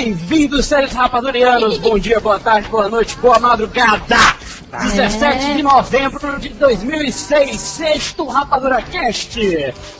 [0.00, 1.78] Bem-vindos, séries rapadurianos.
[1.78, 4.14] Bom dia, boa tarde, boa noite, boa madrugada.
[4.92, 9.40] 17 de novembro de 2006, sexto Rapadura Cast.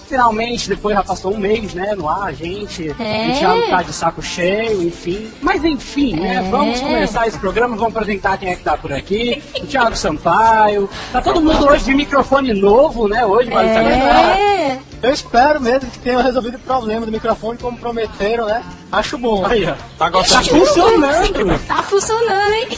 [0.07, 2.95] Finalmente, depois já passou um mês, né, no ar, gente.
[3.00, 3.30] É.
[3.30, 5.30] O Thiago tá de saco cheio, enfim.
[5.40, 6.50] Mas enfim, né, É.
[6.50, 9.43] vamos começar esse programa, vamos apresentar quem é que tá por aqui.
[9.63, 10.90] O Thiago Sampaio.
[11.11, 13.68] Tá todo mundo hoje de microfone novo, né, hoje, vale.
[13.71, 14.79] É.
[15.03, 18.63] Eu espero mesmo que tenham resolvido o problema do microfone como prometeram, né?
[18.91, 19.45] Acho bom.
[19.46, 19.73] Aí, ó.
[19.73, 20.49] Tá Tá gostando?
[20.49, 21.67] funcionando.
[21.67, 22.68] Tá funcionando, hein?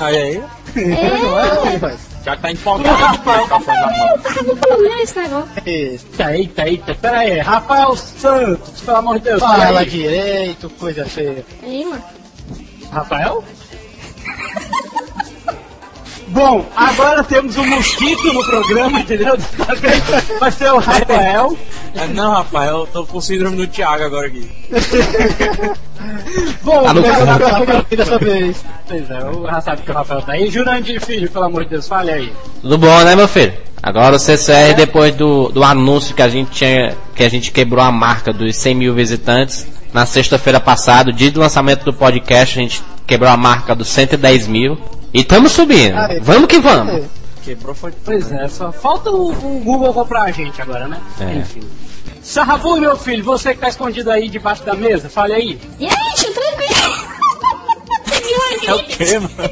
[0.00, 0.44] Aí, aí.
[0.76, 2.00] Não é, rapaz?
[2.24, 4.18] Já tá empolgado microfone na mão.
[4.18, 5.48] Tá no problema esse negócio.
[5.64, 6.94] Eita, eita, eita.
[6.94, 9.40] Pera aí, Rafael Santos, pelo amor de Deus.
[9.40, 11.44] Fala direito, coisa feia.
[11.62, 12.02] Aí, mano.
[12.92, 13.44] Rafael?
[16.38, 19.36] Bom, agora temos um mosquito no programa, entendeu?
[20.38, 21.58] Vai ser o Rafael.
[21.96, 24.48] É, não, rapaz, eu tô com síndrome do Thiago agora aqui.
[26.62, 26.86] Bom, cu.
[26.86, 28.64] Eu não acredito dessa vez.
[28.86, 30.48] Pois é, o já sabe que o Rafael tá aí.
[30.48, 32.32] Jurandir Filho, pelo amor de Deus, fale aí.
[32.62, 33.54] Tudo bom, né, meu filho?
[33.82, 37.82] Agora o CCR, depois do, do anúncio que a gente tinha, que a gente quebrou
[37.84, 42.62] a marca dos 100 mil visitantes, na sexta-feira passada, dia do lançamento do podcast, a
[42.62, 44.78] gente quebrou a marca dos 110 mil.
[45.12, 45.96] E estamos subindo.
[45.96, 46.20] Aí.
[46.20, 47.06] Vamos que vamos.
[47.42, 51.00] Quebrou foi Pois é, só falta o, o Google comprar a gente agora, né?
[51.18, 51.38] É.
[51.38, 51.62] Enfim.
[52.22, 55.58] Sarrabu, meu filho, você que tá escondido aí debaixo da mesa, fale aí.
[55.78, 57.08] E aí, tio, tranquilo?
[58.66, 59.50] É o quê, mano?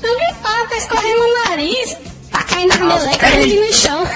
[0.00, 1.96] Tu me fala, tá escorrendo no nariz.
[2.30, 4.08] Tá caindo a meleca ali no chão.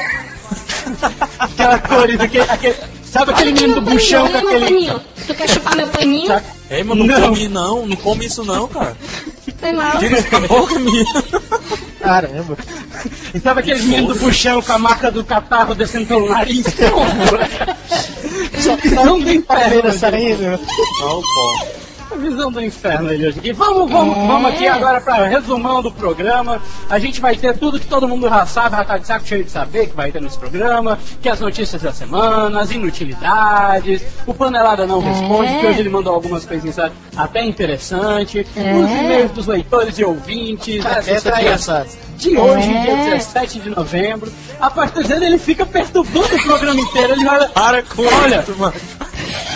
[1.39, 2.77] Aquela cores, aquele, aquele,
[3.11, 4.65] sabe aquele menino do buchão com aquele...
[4.67, 5.01] paninho.
[5.27, 6.43] Tu quer chupar meu paninho?
[6.71, 7.29] Ei, mano, não, Não.
[7.29, 8.97] come não, não come isso não, cara.
[9.59, 9.99] Foi mal.
[9.99, 11.05] Tira isso da boca minha.
[12.01, 12.57] Caramba.
[13.35, 16.65] E sabe aquele menino do buchão com a marca do catarro descendo pelo nariz?
[18.83, 19.75] Visão do inferno.
[19.77, 20.43] Ainda saindo.
[21.01, 21.67] Não, pô.
[22.11, 23.53] A visão do inferno ele hoje aqui.
[23.53, 26.61] Vamos, vamos, vamos aqui agora para resumão do programa.
[26.89, 29.45] A gente vai ter tudo que todo mundo já sabe, já tá de saco cheio
[29.45, 34.03] de saber que vai ter nesse programa, que é as notícias da semana, as inutilidades,
[34.27, 36.79] o Panelada não responde, que hoje ele mandou algumas coisinhas
[37.17, 41.87] até interessantes, os e-mails dos leitores e ouvintes, É, essas aí, coisas essa.
[42.17, 42.83] de hoje, É.
[42.83, 44.33] dia 17 de novembro.
[44.61, 47.13] A partir dele ele fica perturbando o programa inteiro.
[47.13, 48.41] Ele vai, Para com Olha.
[48.41, 48.75] isso, mano.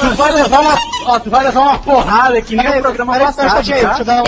[0.01, 3.65] Tu vai levar uma, ó, tu vai levar uma porrada que nem o programa passado.
[3.65, 4.23] tá?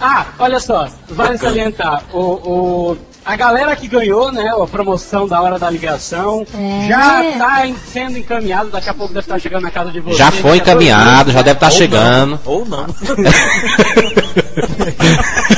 [0.00, 5.42] Ah, olha só, vale salientar, o, o- a galera que ganhou, né, a promoção da
[5.42, 6.88] hora da ligação, É.
[6.88, 10.16] já tá em- sendo encaminhado, daqui a pouco deve estar chegando na casa de vocês.
[10.16, 12.40] Já foi encaminhado, já deve estar Ou chegando.
[12.46, 12.86] não, Ou não.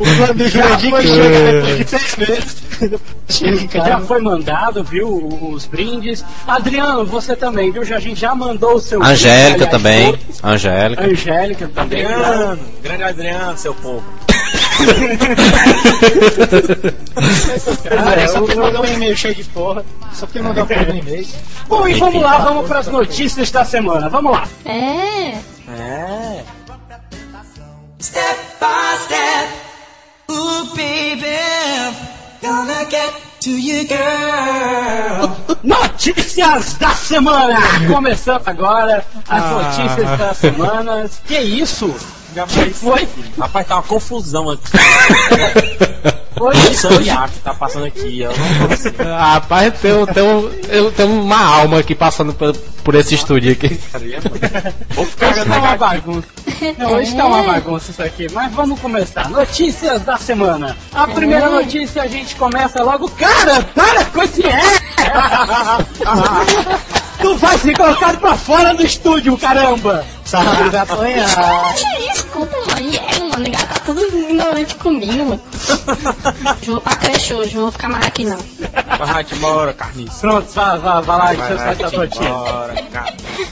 [0.00, 2.56] O plano do Jurandir que chega depois de seis meses.
[3.72, 6.24] Já foi mandado, viu, os brindes.
[6.46, 10.12] Adriano, você também, viu, já, a gente já mandou o seu Angélica brinde, aliás, também.
[10.16, 10.44] todos.
[10.44, 11.04] Angélica.
[11.04, 12.04] Angélica também.
[12.06, 14.02] Adriano, grande Adriano, seu povo.
[17.88, 19.84] Cara, É, só porque mandou um e-mail cheio de porra.
[20.12, 21.26] Só porque mandou um e-mail.
[21.68, 24.48] Bom, e vamos lá, vamos para as notícias da semana, vamos lá.
[24.64, 25.34] É.
[25.78, 26.42] É.
[28.00, 29.48] Step by step,
[30.30, 31.36] ooh baby,
[32.42, 35.30] gonna get to you, girl.
[35.62, 37.58] Notícias da semana!
[37.92, 39.50] Começando agora as Ah.
[39.78, 41.10] notícias da semana.
[41.26, 41.94] Que isso?
[42.34, 43.08] Já Que foi?
[43.38, 44.70] Rapaz, tá uma confusão aqui.
[46.36, 48.28] Foi Esse que tá passando aqui, ó.
[48.28, 50.24] Não tô assim, Rapaz, tem, tem,
[50.68, 52.54] eu tenho uma alma aqui passando por,
[52.84, 53.76] por esse estúdio aqui.
[53.92, 54.74] cara.
[54.90, 56.28] Vou ficar Hoje tá uma bagunça.
[56.78, 59.28] Não, hoje tá uma bagunça isso aqui, mas vamos começar.
[59.28, 60.76] Notícias da semana.
[60.92, 63.08] A primeira notícia a gente começa logo.
[63.10, 64.60] Cara, para com esse é!
[67.20, 70.04] tu vai ser colocado pra fora do estúdio, caramba!
[70.24, 71.74] Sábado vai apanhar.
[72.12, 72.94] Desculpa, mano.
[72.94, 73.50] É, mano.
[73.50, 74.00] Tá tudo
[74.30, 75.40] ignorante comigo, mano.
[76.66, 78.38] Não vou pra creche hoje, não vou ficar mais aqui, não.
[78.98, 80.20] Vai-te embora, carniça.
[80.20, 82.30] Pronto, vá, vá, vá lá, deixa eu sair da notícia.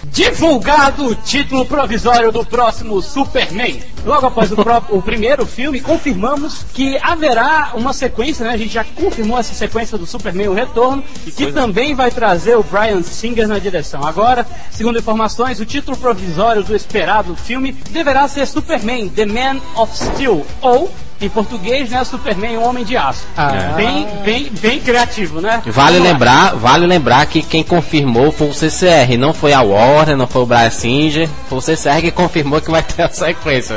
[0.04, 3.80] Divulgado o título provisório do próximo Superman.
[4.04, 4.56] Logo após o,
[4.90, 8.54] o primeiro filme, confirmamos que haverá uma sequência, né?
[8.54, 11.02] A gente já confirmou essa sequência do Superman, o Retorno,
[11.36, 14.04] que também vai trazer o Brian Singer na direção.
[14.06, 19.96] Agora, segundo informações, o título provisório do esperado filme deverá ser Superman, The Man of
[19.96, 20.77] Steel, ou
[21.20, 23.25] em português, né, Superman, o Homem de Aço.
[23.36, 23.72] Ah.
[23.76, 25.62] Bem, bem, bem criativo, né?
[25.66, 26.12] Vale Vamos lá.
[26.12, 30.42] lembrar, vale lembrar que quem confirmou foi o CCR, não foi a Warner, não foi
[30.42, 33.76] o Brian Singer, foi o CCR que confirmou que vai ter a sequência.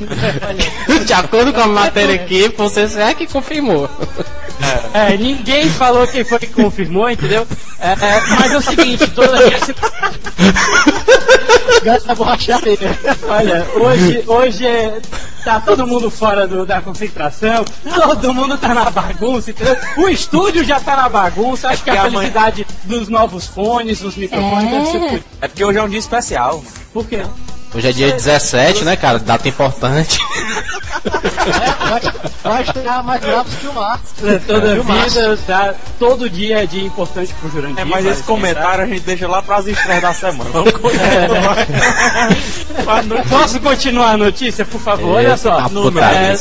[1.06, 3.88] De acordo com a matéria aqui, foi o CCR que confirmou.
[4.94, 7.46] É, ninguém falou quem foi que confirmou, entendeu?
[7.78, 9.60] É, é, mas é o seguinte, toda vez.
[11.82, 12.78] Gasta borracharia.
[13.28, 14.98] Olha, hoje, hoje é,
[15.44, 17.64] tá todo mundo fora do- da concentração,
[17.94, 19.76] todo mundo tá na bagunça, entendeu?
[19.98, 24.00] O estúdio já tá na bagunça, acho que a porque amanhã- felicidade dos novos fones,
[24.00, 26.64] dos microfones, deve ser por, É porque hoje é um dia especial.
[26.92, 27.22] por quê?
[27.74, 29.18] Hoje é dia 17, né, cara?
[29.18, 30.18] Data importante.
[32.42, 34.00] Vai estrear mais bravos que o mar.
[34.46, 37.80] Toda É, vida, tá, todo dia é dia importante pro Jurandir.
[37.80, 40.50] É, mas esse comentário a gente deixa lá pras estreias da semana.
[40.50, 41.66] Vamos ressaltar.
[43.28, 45.16] Posso continuar a notícia, por favor?
[45.16, 45.60] Olha só.
[45.60, 46.34] Eita, Número, é,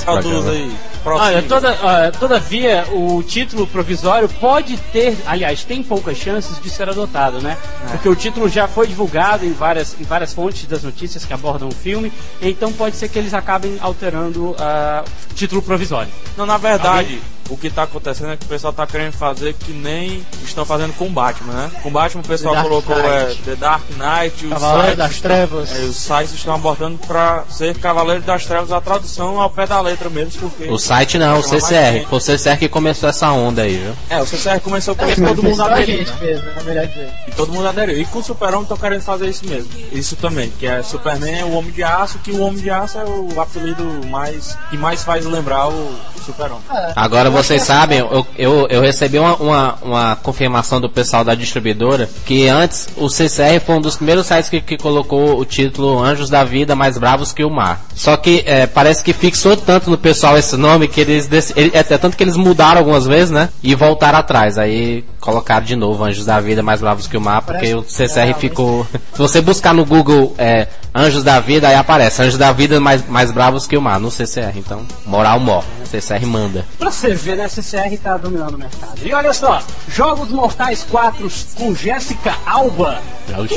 [0.51, 0.75] aí.
[1.05, 6.89] Olha, toda, ah, todavia, o título provisório pode ter, aliás, tem poucas chances de ser
[6.89, 7.55] adotado, né?
[7.91, 11.69] Porque o título já foi divulgado em várias, em várias fontes das notícias que abordam
[11.69, 16.11] o filme, então pode ser que eles acabem alterando ah, o título provisório.
[16.35, 19.71] Não, na verdade, o que tá acontecendo é que o pessoal tá querendo fazer que
[19.71, 21.71] nem estão fazendo com o Batman, né?
[21.81, 23.41] Com o Batman o pessoal colocou é, Knight.
[23.43, 25.75] The Dark Knight, os Cavaleiro sites, das Trevas.
[25.75, 29.79] é, os sites estão abordando pra ser Cavaleiro das Trevas a tradução ao pé da
[29.79, 30.69] letra mesmo, porque...
[30.69, 32.05] O site não, o CCR.
[32.09, 33.93] Foi o CCR que começou essa onda aí, viu?
[34.09, 36.17] É, o CCR começou com isso, todo mundo aderiu, né?
[36.21, 37.25] mesmo, é.
[37.27, 37.99] E todo mundo aderiu.
[37.99, 39.69] E com o Super-Homem estão querendo fazer isso mesmo.
[39.91, 42.97] Isso também, que é Superman é o Homem de Aço, que o Homem de Aço
[42.97, 45.95] é o apelido mais que mais faz lembrar o
[46.25, 46.63] Super-Homem.
[46.95, 52.09] Agora vocês sabem, eu, eu, eu recebi uma, uma, uma confirmação do pessoal da distribuidora
[52.25, 56.29] que antes o CCR foi um dos primeiros sites que, que colocou o título Anjos
[56.29, 57.85] da Vida mais bravos que o mar.
[57.93, 61.79] Só que é, parece que fixou tanto no pessoal esse nome que eles ele- é
[61.79, 63.49] até tanto que eles mudaram algumas vezes, né?
[63.61, 64.57] E voltaram atrás.
[64.57, 68.33] Aí colocaram de novo Anjos da Vida mais bravos que o mar, porque o CCR
[68.37, 68.85] ficou.
[69.13, 73.07] Se você buscar no Google é, Anjos da Vida, aí aparece Anjos da Vida mais,
[73.07, 74.53] mais bravos que o mar no CCR.
[74.57, 75.61] Então, moral mó.
[75.85, 76.65] CCR manda.
[76.77, 77.47] Pra você ver, né?
[77.47, 78.99] CCR tá dominando o mercado.
[79.03, 82.99] E olha só, Jogos Mortais 4 com Jéssica Alba.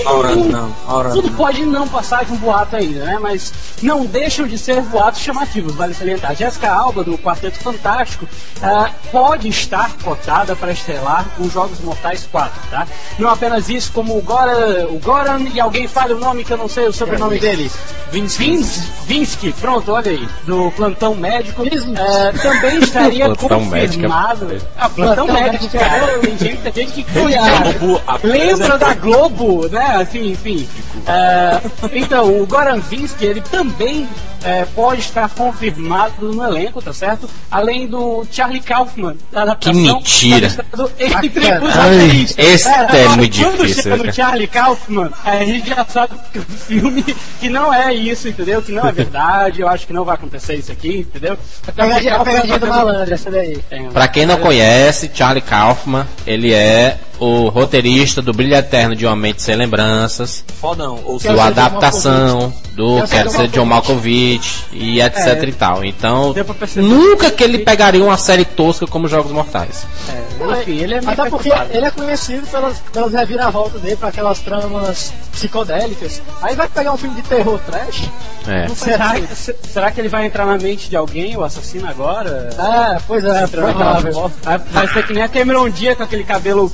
[0.06, 1.36] Ora não, ora Tudo não.
[1.36, 3.18] pode não passar de um boato ainda, né?
[3.20, 3.52] Mas
[3.82, 6.34] não deixam de ser boatos chamativos, vale salientar.
[6.34, 8.26] Jéssica Alba, do Quarteto Fantástico,
[8.62, 12.86] ah, pode estar cotada para estrelar os Jogos Mortais 4, tá?
[13.18, 16.58] Não apenas isso, como o Goran, o Goran e alguém fala o nome que eu
[16.58, 17.70] não sei o sobrenome dele.
[18.10, 18.38] Vins,
[19.06, 21.62] Vinsky, pronto, olha aí, do Plantão Médico,
[22.18, 24.46] ah, também estaria Plantão é confirmado.
[24.46, 24.66] perfeito.
[24.76, 29.96] Ah, Plantão Plantão Médico, cara, tem gente, tem gente que Globo Lembra da Globo, né?
[30.00, 30.68] Assim, enfim.
[31.06, 31.60] É,
[31.92, 34.08] então, o Goran Vinsky, ele também
[34.44, 37.28] é, pode estar confirmado no elenco, tá certo?
[37.50, 39.16] Além do Charlie Kaufman.
[39.32, 40.46] da adaptação, Que mentira.
[40.98, 44.12] Entre os esse é agora, muito quando difícil, chega no.
[44.12, 47.02] Charlie Kaufman, a gente já sabe que o filme
[47.40, 48.62] que não é isso, entendeu?
[48.62, 49.60] Que não é verdade.
[49.60, 51.36] Eu acho que não vai acontecer isso aqui, entendeu?
[51.66, 51.82] Até
[52.16, 53.58] porque Pegadinha, a Kaufman pegadinha do tá- malandro, essa daí.
[53.92, 59.16] Pra quem não conhece, Charlie Kaufman, ele é o roteirista do Brilho Eterno de Uma
[59.16, 61.00] Mente Sem Lembranças, Fodão.
[61.04, 65.44] Ou do Adaptação, do Quero ser John Malkovich e etc É.
[65.46, 65.84] e tal.
[65.84, 66.34] Então,
[66.76, 69.84] nunca que ele pegaria uma série tosca como Jogos Mortais.
[70.08, 74.38] É, enfim, ele é Até porque ele é conhecido pelas, pelas reviravoltas dele, pra aquelas
[74.40, 76.22] tramas psicodélicas.
[76.42, 78.08] Aí vai pegar um filme de terror trash.
[78.46, 78.66] É.
[78.68, 82.50] Será, se- será que ele vai entrar na mente de alguém, o assassino agora?
[82.58, 83.46] Ah, pois é.
[83.46, 86.66] Vai, vai ser que nem a Cameron Dia com aquele cabelo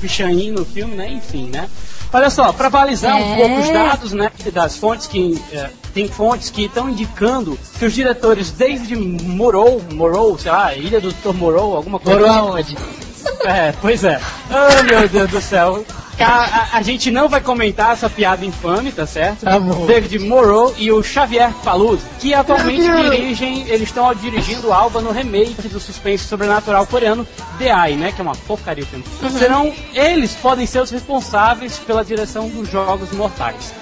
[0.51, 1.09] no filme, né?
[1.11, 1.69] Enfim, né?
[2.13, 3.35] Olha só, para balizar um É.
[3.35, 7.93] pouco os dados, né, das fontes que eh, tem fontes que estão indicando que os
[7.93, 11.33] diretores David Morrow, Morrow, sei lá, Ilha do Dr.
[11.33, 12.19] Morrow, alguma coisa.
[12.19, 12.77] Morou aonde?
[13.45, 14.19] É, pois é.
[14.49, 15.85] Oh, meu Deus do céu.
[16.19, 19.45] A, a- a gente não vai comentar essa piada infame, tá certo?
[19.59, 19.85] Bom.
[19.85, 25.67] David Morrow e o Xavier Paluz, que atualmente dirigem, eles estão dirigindo Alba no remake
[25.67, 27.27] do suspense sobrenatural coreano
[27.59, 28.11] The Eye, né?
[28.13, 29.03] Que é uma porcaria o filme.
[29.37, 33.73] Serão, eles podem ser os responsáveis pela direção dos Jogos Mortais.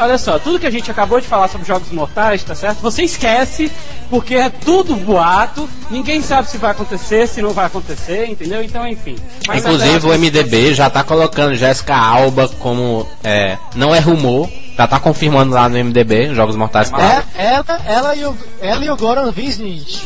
[0.00, 2.80] Olha só, tudo que a gente acabou de falar sobre Jogos Mortais, tá certo?
[2.80, 3.70] Você esquece,
[4.08, 8.62] porque é tudo boato, ninguém sabe se vai acontecer, se não vai acontecer, entendeu?
[8.62, 9.16] Então, enfim.
[9.46, 13.06] Mas Inclusive o MDB já tá colocando Jéssica Alba como.
[13.22, 17.28] É, não é rumor, já tá confirmando lá no MDB, Jogos Mortais 4.
[17.36, 20.04] É, ela, ela, e o, ela e o Goran Visnich.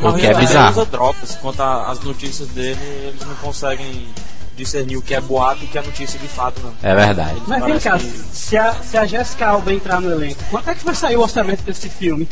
[0.00, 0.72] O que é Ele bizarro.
[0.72, 1.38] usa drops.
[1.40, 4.08] Quanto às notícias dele, eles não conseguem
[4.56, 6.72] discernir o que é boato e o que é notícia de fato, não.
[6.82, 7.42] É verdade.
[7.46, 10.74] Mas vem cá, que- se a, se a Jessica Alba entrar no elenco, quanto é
[10.74, 12.28] que vai sair o orçamento desse filme?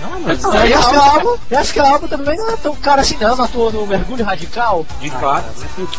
[0.00, 3.72] Não, mas Ah, Jessica Alba, Jessica Alba também não é tão cara assim não, atuou
[3.72, 4.86] no Mergulho Radical.
[5.00, 5.46] de fato.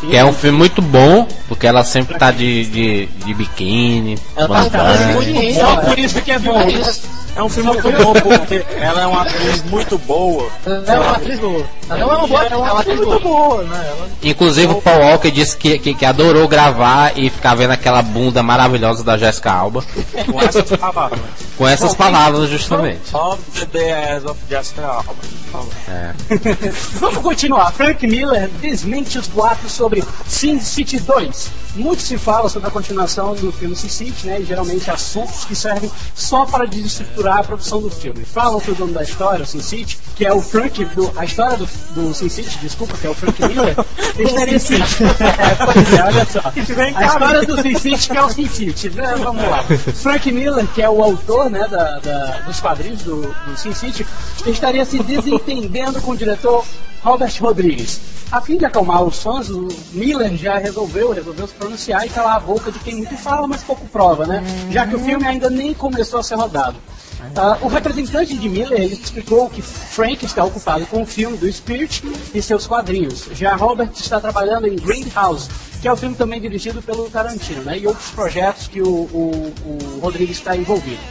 [0.01, 4.69] Que é um filme muito bom, porque ela sempre tá de, de, de biquíni, Ela
[4.69, 5.75] tá bonita, Só ó.
[5.77, 6.59] por isso que é bom.
[7.35, 10.49] É um filme muito bom porque ela é uma atriz muito boa.
[10.65, 11.63] É uma atriz boa.
[11.89, 13.85] Ela não é uma boa, é é uma uma atriz muito boa, né?
[13.87, 18.01] Ela- Inclusive o Paul Walker disse que, que, que adorou gravar e ficar vendo aquela
[18.01, 19.83] bunda maravilhosa da Jessica Alba.
[20.31, 21.19] Com essas palavras.
[21.57, 23.15] Com essas palavras, justamente.
[23.15, 25.15] Of the Days of Jessica Alba.
[25.49, 25.73] favor.
[26.99, 27.71] Vamos continuar.
[27.73, 31.49] Frank Miller desmente os boatos sobre Sin City 2.
[31.75, 34.41] Muito se fala sobre a continuação do filme Sin City, né?
[34.41, 38.25] E geralmente assuntos que servem só para desestruturar a produção do filme.
[38.25, 41.25] Falam que o dono da história, o Sin City, que é o Frank, do, a
[41.25, 43.75] história do, do Sin City, desculpa, que é o Frank Miller,
[44.17, 44.83] estaria City.
[45.19, 46.51] É, pois é, olha só.
[46.95, 48.89] A história do Sin City, que é o Sin City.
[48.91, 49.15] né?
[49.17, 49.63] Vamos lá.
[49.63, 54.05] Frank Miller, que é o autor né, da, da- dos quadrinhos do, do Sin City,
[54.45, 56.63] estaria se desentendendo com o diretor
[57.03, 57.99] Robert Rodrigues.
[58.31, 62.35] A fim de acalmar os fãs, o Miller já resolveu, resolveu se pronunciar e calar
[62.35, 64.43] a boca de quem muito fala, mas pouco prova, né?
[64.69, 66.75] Já que o filme ainda nem começou a ser rodado.
[67.35, 72.03] Ah, o representante de Miller explicou que Frank está ocupado com o filme do Spirit
[72.33, 73.27] e seus quadrinhos.
[73.33, 75.49] Já Robert está trabalhando em Greenhouse,
[75.81, 77.77] que é o filme também dirigido pelo Tarantino, né?
[77.77, 81.01] E outros projetos que o, o, o Rodrigues está envolvido.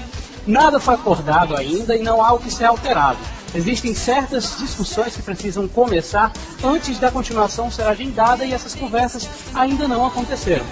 [0.47, 3.19] Nada foi acordado ainda e não há o que ser alterado.
[3.55, 9.89] Existem certas discussões que precisam começar antes da continuação ser agendada e essas conversas ainda
[9.89, 10.65] não aconteceram.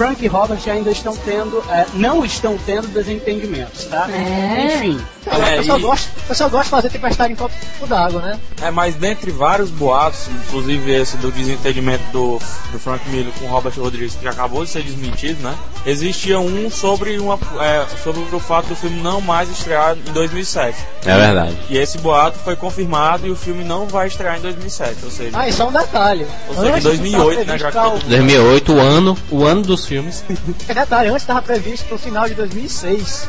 [0.00, 4.08] Frank e Robert ainda estão tendo, eh, não estão tendo desentendimentos, tá?
[4.10, 4.76] É.
[4.76, 7.52] Enfim, O pessoal gosta, o pessoal gosta de fazer tempestade em copo
[7.86, 8.38] d'água, né?
[8.62, 12.38] É, mas dentre vários boatos, inclusive esse do desentendimento do,
[12.72, 15.54] do Frank Miller com o Robert Rodrigues, que acabou de ser desmentido, né?
[15.84, 20.78] Existia um sobre, uma, é, sobre o fato do filme não mais estrear em 2007.
[21.04, 21.58] É verdade.
[21.68, 25.38] E esse boato foi confirmado e o filme não vai estrear em 2007, ou seja,
[25.38, 26.26] Ah, e só um detalhe.
[26.48, 29.44] Ou seja, em Antes 2008, tava né, já que previsto todo- 2008, o ano, o
[29.44, 30.22] ano dos filmes.
[30.66, 33.28] pra- Detalhe, antes estava previsto pro final de 2006.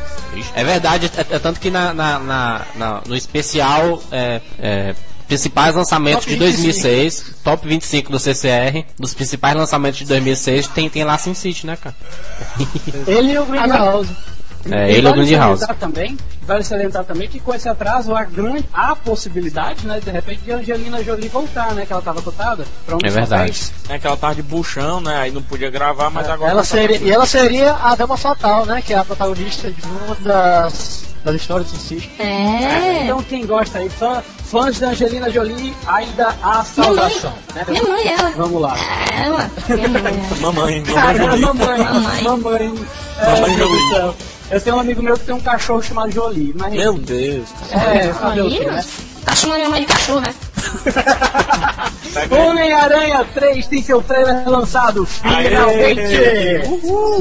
[0.53, 4.95] É verdade, é, é tanto que na, na- na- na- no especial é, é,
[5.27, 11.03] principais lançamentos de 2006, top 25 do CCR, dos principais lançamentos de 2006, tem, tem
[11.03, 11.95] lá Sin City, né, cara?
[13.07, 14.09] Ele e o Greenhouse.
[14.69, 15.59] É, E ele é o vale Grindhouse.
[15.61, 20.11] salientar também, vale salientar também que com esse atraso há, grande, há possibilidade, né, de
[20.11, 23.41] repente, de Angelina Jolie voltar, né, que ela estava cotada para um É dos verdade.
[23.41, 23.73] papéis.
[23.89, 25.15] é que ela tava de buchão, né?
[25.17, 26.51] Aí não podia gravar, mas agora.
[26.51, 28.81] Ela tá seria, e ela seria a Dama Fatal, né?
[28.81, 32.09] Que é a protagonista de uma das, das histórias do City.
[32.19, 33.03] É.
[33.05, 37.09] Então quem gosta aí, fã, fãs da Angelina Jolie, ainda há Minha mãe.
[37.09, 37.33] salvação.
[37.55, 37.65] Né?
[37.67, 38.29] Minha mãe, ela.
[38.31, 38.75] Vamos lá.
[39.23, 39.51] Ela.
[39.69, 40.21] Minha mãe.
[40.39, 41.39] Mamãe, Cara, mamãe.
[41.39, 42.23] mamãe, Mamãe.
[42.23, 42.73] mamãe.
[43.19, 44.13] É, Mamãe Jolie.
[44.51, 47.95] Eu tenho um amigo meu que tem um cachorro chamado Jolie, mas Meu Deus, cara.
[47.95, 48.83] é, fazer o quê, né?
[49.25, 50.33] Cachorro é mãe de cachorro, né?
[52.29, 56.67] Homem-Aranha 3 tem seu trailer lançado finalmente!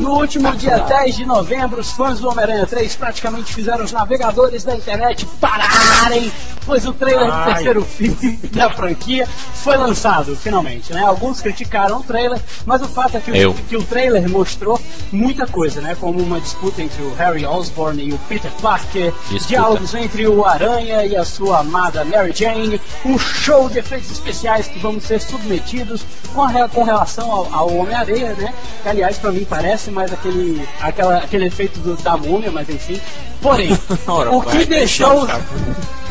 [0.00, 4.64] No último dia 10 de novembro, os fãs do Homem-Aranha 3 praticamente fizeram os navegadores
[4.64, 6.30] da internet pararem,
[6.66, 7.54] pois o trailer do Ai.
[7.54, 11.02] terceiro filme da franquia foi lançado finalmente, né?
[11.02, 13.50] Alguns criticaram o trailer, mas o fato é que, Eu.
[13.50, 14.80] o, que o trailer mostrou
[15.12, 15.96] muita coisa, né?
[16.00, 19.46] Como uma disputa entre o Harry Osborn e o Peter Parker, Disputa.
[19.46, 24.66] diálogos entre o Aranha e a sua amada Mary Jane, um show de efeitos especiais
[24.66, 26.02] que vamos ser submetidos
[26.34, 28.52] com, a com relação ao, ao Homem-Areia, né?
[28.82, 33.00] Que aliás pra mim parece mais aquele, aquela, aquele efeito do- da múmia, mas enfim.
[33.40, 35.40] Porém, Ora, o vai, que deixou deixa,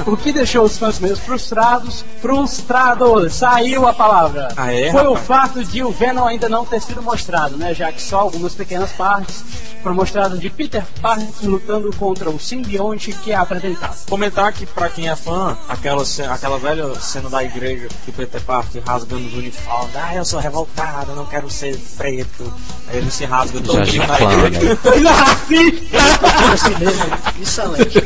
[0.08, 4.48] o que deixou os fãs meio frustrados, frustrados, saiu a palavra.
[4.58, 5.28] Ah, é, Foi o rapaz?
[5.28, 7.74] fato de o Venom ainda não ter sido mostrado, né?
[7.74, 9.44] Já que só algumas pequenas partes
[9.84, 13.96] foram mostradas de Peter Parker lutando contra o simbionte que é apresentado.
[14.10, 18.40] Comentar que pra quem é fã, aquela, aquela velha cena da igreja que o Peter
[18.42, 22.54] Parker rasgando os uniformes, ah, eu sou revoltado, eu não quero ser preto.
[22.88, 24.70] Aí ele se rasga todo Já na igreja.
[24.70, 24.76] né?
[24.82, 26.00] Coisa racista!
[27.42, 28.04] Excelente.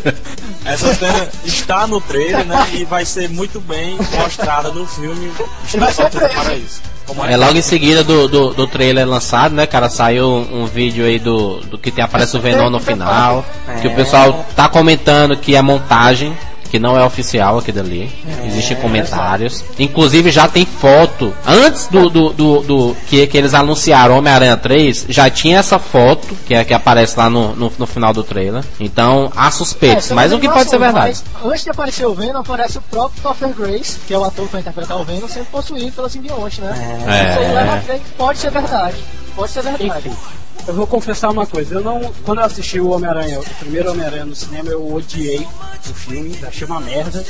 [0.66, 2.68] Essa cena está no trailer, né?
[2.74, 5.32] E vai ser muito bem mostrada no filme.
[5.68, 6.82] ser Só para isso.
[7.06, 9.90] Como É logo em seguida do, do, do trailer lançado, né, cara?
[9.90, 13.46] Saiu um, um vídeo aí do, do que tem, aparece o Venom no final.
[13.82, 16.34] Que o pessoal tá comentando que é montagem,
[16.74, 18.12] que não é oficial aqui dali.
[18.48, 19.64] Existem comentários.
[19.78, 21.32] Inclusive já tem foto.
[21.46, 26.36] Antes do, do, do, do- que, que eles anunciaram Homem-Aranha 3, já tinha essa foto
[26.48, 28.64] que, é, que aparece lá no, no, no final do trailer.
[28.80, 31.22] Então há suspeitos, são mas o que pode ser verdade.
[31.46, 34.54] Antes de aparecer o Venom, aparece o próprio Topher Grace, que é o ator que
[34.54, 36.74] vai interpretar o Venom, sendo possuído pela simbionte, né?
[37.08, 37.30] É.
[37.34, 38.96] Isso aí leva a crer que pode ser verdade.
[39.36, 40.08] Pode ser verdade.
[40.08, 40.18] Enfim,
[40.68, 41.76] eu vou confessar uma coisa.
[41.76, 45.46] Eu não, quando eu assisti o Homem-Aranha, o primeiro Homem-Aranha no cinema, eu odiei
[45.90, 47.24] o filme, achei uma merda.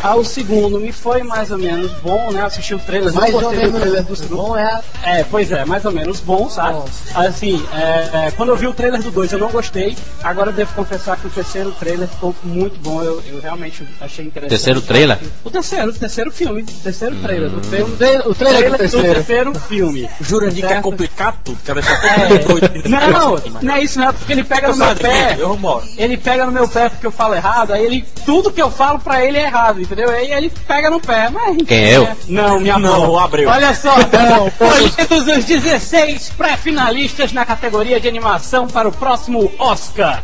[0.00, 2.42] Ah, o segundo me foi mais ou menos bom, né?
[2.42, 5.50] Assisti o trailer, não Mais ou gostei do trailer menos dos bom é É, pois
[5.50, 6.74] é, mais ou menos bom, sabe?
[6.74, 6.88] Bom.
[7.16, 10.54] Assim, é, é, quando eu vi o trailer do 2 eu não gostei, agora eu
[10.54, 14.50] devo confessar que o terceiro trailer ficou muito bom, eu, eu realmente achei interessante.
[14.50, 15.18] Terceiro trailer?
[15.44, 17.92] O terceiro, o terceiro filme, o terceiro trailer do filme.
[18.24, 19.14] O trailer do terceiro.
[19.14, 20.08] terceiro filme.
[20.20, 22.67] O Jurandir quer complicar tudo, quer deixar todo mundo doido.
[22.88, 25.36] Não, não é isso não, é porque ele pega no meu pé.
[25.38, 25.84] Eu moro.
[25.96, 28.98] Ele pega no meu pé porque eu falo errado, aí ele, tudo que eu falo
[28.98, 30.10] pra ele é errado, entendeu?
[30.10, 31.56] Aí ele pega no pé, mas...
[31.66, 32.04] Quem é eu?
[32.04, 32.16] É.
[32.28, 33.18] Não, minha Não, avó.
[33.18, 33.48] Abreu.
[33.48, 40.22] Olha só, escolhidos os 16 pré-finalistas na categoria de animação para o próximo Oscar.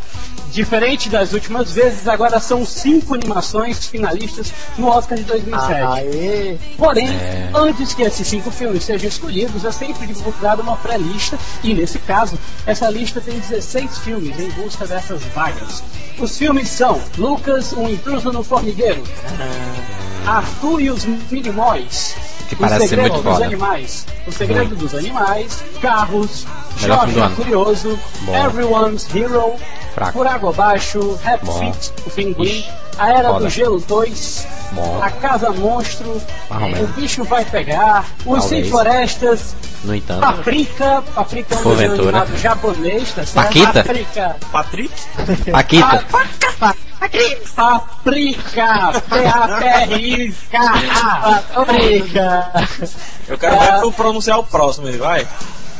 [0.51, 5.81] Diferente das últimas vezes, agora são cinco animações finalistas no Oscar de 2007.
[5.81, 6.57] Aê.
[6.77, 7.49] Porém, É.
[7.53, 12.37] antes que esses cinco filmes sejam escolhidos, é sempre divulgada uma pré-lista, e nesse caso,
[12.65, 15.83] essa lista tem 16 filmes em busca dessas vagas.
[16.17, 19.03] Os filmes são Lucas, um intruso no formigueiro,
[20.25, 22.15] Arthur e os Minimóis,
[22.49, 23.43] Que O parece ser Segredo muito.
[23.43, 26.45] Animais, O Segredo dos Animais, Carros,
[26.77, 27.15] Jorge.
[27.35, 28.35] Curioso, Bom.
[28.35, 29.55] Everyone's Hero,
[29.93, 30.13] Fraco.
[30.13, 31.47] Por Água Abaixo, Happy.
[31.59, 33.45] Feet, o Pinguim, Ixi, A Era foda.
[33.45, 34.99] do Gelo 2, Bom.
[35.01, 36.87] A Casa Monstro, O.
[36.95, 38.43] Bicho Vai Pegar, Os Talvez.
[38.45, 40.21] Sem Florestas, No entanto.
[40.21, 42.27] Paprika, Paprika é um Porventura.
[42.37, 43.33] japonês, tá certo?
[43.47, 43.83] Paquita?
[43.83, 44.35] Paprika.
[44.51, 44.93] Patrick?
[45.51, 46.05] Paquita.
[47.55, 50.63] Paprika, P-A-P-R-I-K-A,
[51.53, 52.51] Paprika.
[53.27, 55.27] Eu quero ver tu pronunciar o próximo aí, vai.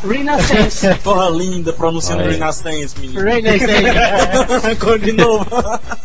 [0.03, 2.34] Renaissance, Porra linda, pronunciando Vai.
[2.34, 3.22] Renaissance, menino.
[3.22, 5.00] Renaissance.
[5.01, 5.48] De novo.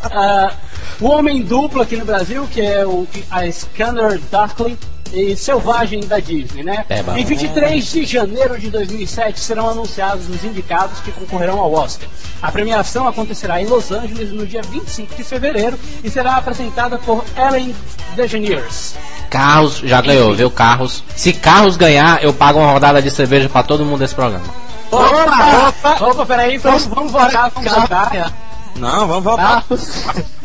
[0.03, 0.53] Ah,
[0.99, 4.77] o Homem Duplo aqui no Brasil, que é o, a Scanner Darkling
[5.13, 6.85] e Selvagem da Disney, né?
[6.89, 12.07] É, em 23 de janeiro de 2007 serão anunciados os indicados que concorrerão ao Oscar.
[12.41, 17.23] A premiação acontecerá em Los Angeles no dia 25 de fevereiro e será apresentada por
[17.37, 17.75] Ellen
[18.15, 18.95] DeGeneres.
[19.29, 20.49] Carros já ganhou, viu?
[20.49, 21.03] Carros.
[21.15, 24.45] Se Carros ganhar, eu pago uma rodada de cerveja pra todo mundo desse programa.
[24.91, 28.33] Opa, opa, opa, peraí, vamos, vamos votar, vamos votar.
[28.75, 29.63] Não, vamos voltar.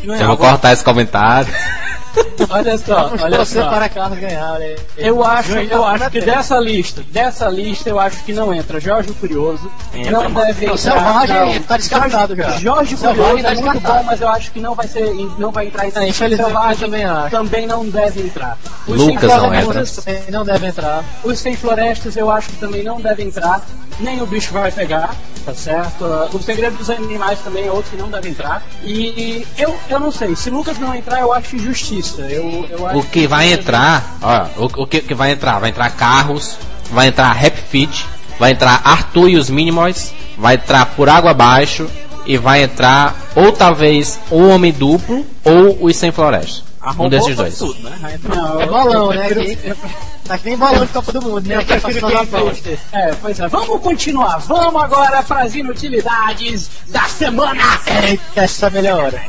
[0.03, 1.53] Eu vou cortar esse comentário.
[2.49, 3.69] Olha só, olha Você só.
[3.69, 4.77] para Carlos ganhar, olha.
[4.97, 9.13] Eu acho, eu acho que dessa lista, dessa lista eu acho que não entra Jorge
[9.15, 10.47] Curioso, Entra, não mano.
[10.47, 10.93] deve Não, entrar.
[10.93, 11.63] Selvagem não.
[11.63, 12.51] tá descartado já.
[12.59, 15.51] Jorge Selvagem Curioso tá é muito bom, mas eu acho que não vai ser, não
[15.51, 17.31] vai entrar em É, infelizmente, Selvagem também acho.
[17.31, 18.59] também não deve entrar.
[18.87, 21.05] Os Lucas Sem não Florestas- Também não deve entrar.
[21.25, 23.61] Os Sem Florestas eu acho que também não deve entrar,
[23.99, 26.05] nem o bicho vai pegar, tá certo?
[26.33, 28.63] O Segredo dos Animais também é outro que não deve entrar.
[28.85, 32.06] E eu, eu não sei, se Lucas não entrar, eu acho injustiça.
[32.19, 35.59] Eu, eu acho O que vai entrar, ó, o, o que, que vai entrar?
[35.59, 36.57] Vai entrar Carros,
[36.91, 38.05] vai entrar Happy Feet,
[38.39, 41.89] vai entrar Arthur e os Minimoys, vai entrar Por Água Abaixo
[42.27, 46.65] e vai entrar ou talvez o Homem Duplo ou os Sem Floresta.
[46.83, 47.59] Um Arrombou desses pra dois.
[47.59, 48.15] Tudo, né?
[48.15, 49.29] Entra- Não, É eu- bolão, eu né?
[49.29, 51.55] prefiro- Que- Tá que nem bolão de Copa do Mundo, né?
[51.57, 52.51] Eu Que prefiro passando que a bola.
[52.53, 52.79] entre.
[52.93, 53.47] É, pois é.
[53.49, 54.39] Vamos continuar.
[54.39, 57.63] Vamos agora para as inutilidades da semana.
[58.09, 59.23] Eita, essa é a melhor hora.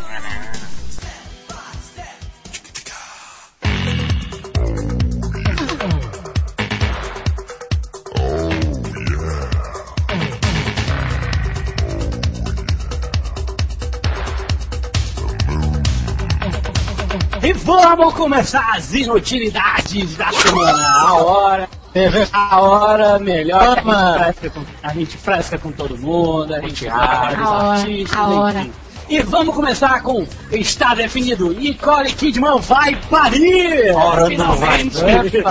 [17.67, 20.88] Vamos começar as inutilidades da semana.
[21.01, 21.69] A hora.
[22.32, 23.77] A hora melhor.
[23.77, 28.17] A gente, fresca com, a gente fresca com todo mundo, a gente abre os artistas,
[28.19, 28.60] a hora.
[28.62, 28.71] enfim.
[29.10, 31.53] E vamos começar com Está definido.
[31.53, 33.95] Nicole Kidman vai parir!
[33.95, 34.80] Ora, não vai.
[34.80, 35.41] Finalmente.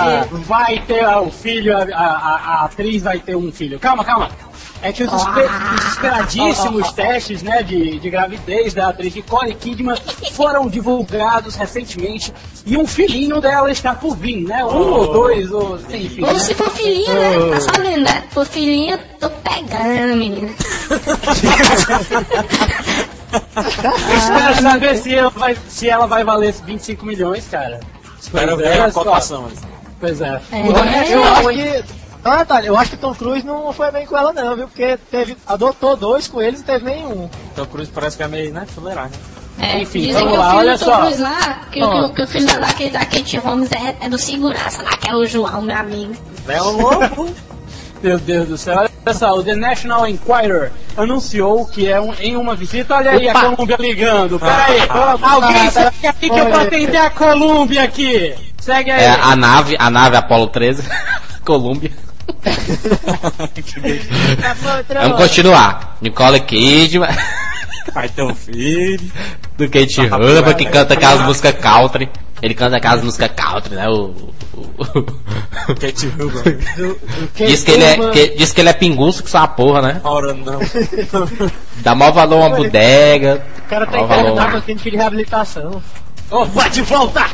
[0.46, 3.78] Vai ter o filho, a, a- a atriz vai ter um filho.
[3.80, 4.28] Calma, calma.
[4.82, 9.96] É que os, os esperadíssimos testes né, de, de gravidez da atriz Nicole Kidman
[10.32, 12.32] foram divulgados recentemente
[12.64, 14.64] e um filhinho dela está por vir, né?
[14.64, 16.22] Um ou dois, ou enfim.
[16.22, 16.38] Ou né?
[16.38, 17.54] se for filhinha, né?
[17.54, 18.24] Tá sabendo, né?
[18.30, 20.50] For filhinha, tô pegando, menina.
[24.16, 27.80] Espero saber se ela, vai, se ela vai valer esses 25 milhões, cara.
[28.20, 29.48] Espero ver é, a cotação.
[30.00, 30.40] Pois é.
[30.52, 30.62] É.
[30.62, 32.05] O resto Eu não acho que.
[32.26, 34.66] Ah, Natália, eu acho que Tom Cruise não foi bem com ela, não, viu?
[34.68, 37.28] Porque teve, adotou dois com ele, não teve nenhum.
[37.52, 38.66] Então o Cruz parece que é meio, né?
[38.74, 39.18] Fuleiragem.
[39.58, 40.90] É, Enfim, dizem vamos que lá, o filho olha do só.
[40.96, 41.90] Tom Cruise lá, que, Ó.
[41.90, 44.90] que o- que o filho da, da, da Kate Holmes é, é do segurança lá,
[44.98, 46.14] que é o João, meu amigo.
[46.48, 47.28] É o louco.
[48.02, 48.76] Meu Deus do céu.
[49.06, 52.94] Olha só, o The National Enquirer anunciou que é um- em uma visita.
[52.94, 54.38] Olha aí a Colômbia ligando.
[54.38, 54.80] Pera aí.
[55.22, 58.34] Alguém Ah, segue aqui que eu vou atender a Colômbia aqui.
[58.60, 59.02] Segue aí.
[59.02, 60.82] É a nave, a nave Apollo 13,
[61.44, 61.90] Colômbia.
[65.00, 65.96] Vamos continuar.
[66.00, 67.08] Nicole Kidman,
[67.94, 69.10] Vai ter um filho.
[69.56, 70.08] do Kate bem,
[70.54, 70.72] que vai.
[70.72, 72.08] canta aquelas músicas country.
[72.42, 73.88] Ele canta aquelas músicas country, né?
[73.88, 74.14] O,
[74.54, 75.02] o-
[75.80, 76.98] Kate Kate
[77.46, 80.00] diz, que ele é, que- diz que ele é pinguço que só a porra, né?
[80.04, 80.58] Ora não.
[81.76, 83.42] Dá maior valor a uma bodega.
[83.64, 85.82] O cara tá internado clínica de reabilitação.
[86.30, 87.24] Opa, de volta!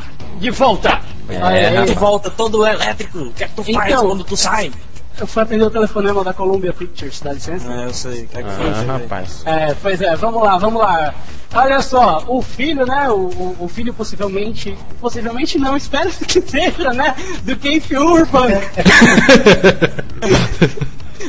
[0.43, 1.01] De volta!
[1.29, 1.91] É, rapaz.
[1.91, 3.19] De volta todo elétrico.
[3.21, 4.09] O que é que tu faz Então.
[4.09, 4.73] quando tu sai?
[5.21, 7.71] Eu fui atender o telefonema da Columbia Pictures, dá licença?
[7.73, 8.25] É, eu sei.
[8.25, 8.69] O que é que foi?
[8.71, 8.91] Ah, Você vê?
[8.93, 9.43] rapaz.
[9.47, 11.15] É, pois é, vamos lá, vamos lá.
[11.55, 13.09] Olha só, o filho, né?
[13.11, 14.77] O, o, o filho possivelmente.
[15.01, 17.15] Possivelmente não, espero que seja, né?
[17.45, 18.49] Do Keith Urban.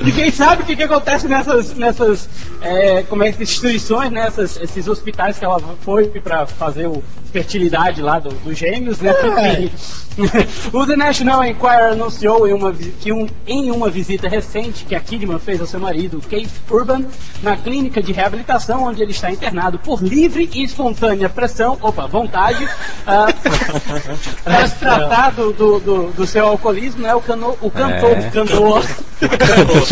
[0.05, 2.29] E quem sabe o que, que acontece nessas, nessas
[2.61, 7.99] é, como é que instituições, nessas, esses hospitais que ela foi para fazer o fertilidade
[7.99, 9.09] lá do- dos gêmeos, né?
[9.11, 9.69] É.
[10.71, 14.99] o The National Enquirer anunciou em uma, que um, em uma visita recente que a
[14.99, 17.05] Kidman fez ao seu marido, Keith Urban,
[17.41, 22.69] na clínica de reabilitação onde ele está internado por livre e espontânea pressão, opa, vontade,
[23.07, 23.25] ah,
[24.43, 27.15] para se tratar do, do, do, do seu alcoolismo, né?
[27.15, 28.27] O, cano, o cantor, É.
[28.27, 28.83] o cantor,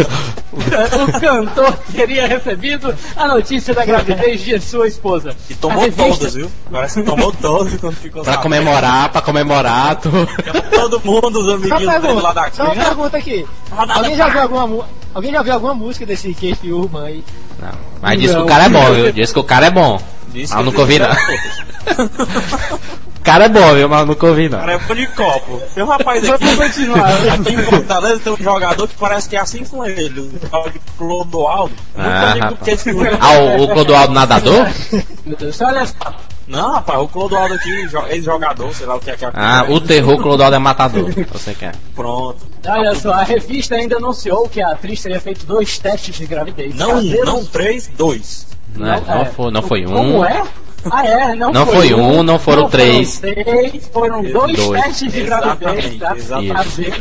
[0.54, 5.36] o cantor teria recebido a notícia da gravidez de sua esposa.
[5.50, 6.52] E tomou revista- todas, viu?
[6.72, 10.10] Parece que tomou todas quando ficou Pra comemorar, pra comemorar, tu...
[10.74, 13.46] Todo mundo, os Só amiguinhos lá da só uma pergunta aqui.
[13.72, 17.24] Alguém já viu alguma, alguém já viu alguma música desse Keith Urban aí?
[17.62, 17.72] Não.
[18.02, 18.46] Mas disse que Não.
[18.46, 19.12] o cara é bom, viu?
[19.12, 20.02] Disse que o cara é bom.
[20.34, 21.10] Eu que nunca ouvi, não.
[23.24, 23.88] cara é bom, viu?
[23.90, 24.60] Mas nunca ouvi, não.
[24.60, 25.62] Cara, é bom de copo.
[25.74, 27.10] Tem um rapaz Vamos aqui, continuar.
[27.34, 30.70] aqui em Fortaleza tem um jogador que parece que é assim com ele, o tal
[30.70, 31.74] de Clodoaldo.
[31.98, 32.34] Ah,
[33.20, 34.66] Ah, o, o Clodoaldo nadador?
[35.26, 36.14] Meu Deus, olha só.
[36.48, 39.30] Não, rapaz, o Clodoaldo aqui, jo- ex-jogador, sei lá o que é que é.
[39.34, 41.10] Ah, o terror Clodoaldo é matador.
[41.32, 41.74] Você quer.
[41.96, 42.46] Pronto.
[42.68, 46.76] Olha só, a revista ainda anunciou que a atriz teria feito dois testes de gravidez.
[46.76, 48.48] Não um, não três, dois.
[48.76, 49.26] Não, não, é.
[49.26, 49.94] foi, não foi um.
[49.94, 50.44] Como é?
[50.90, 53.20] Ah, é, não, Não foi um, não foram três.
[53.20, 54.84] Foram três, foram dois, Dois.
[54.84, 56.96] testes de gravidez, Exatamente, tá?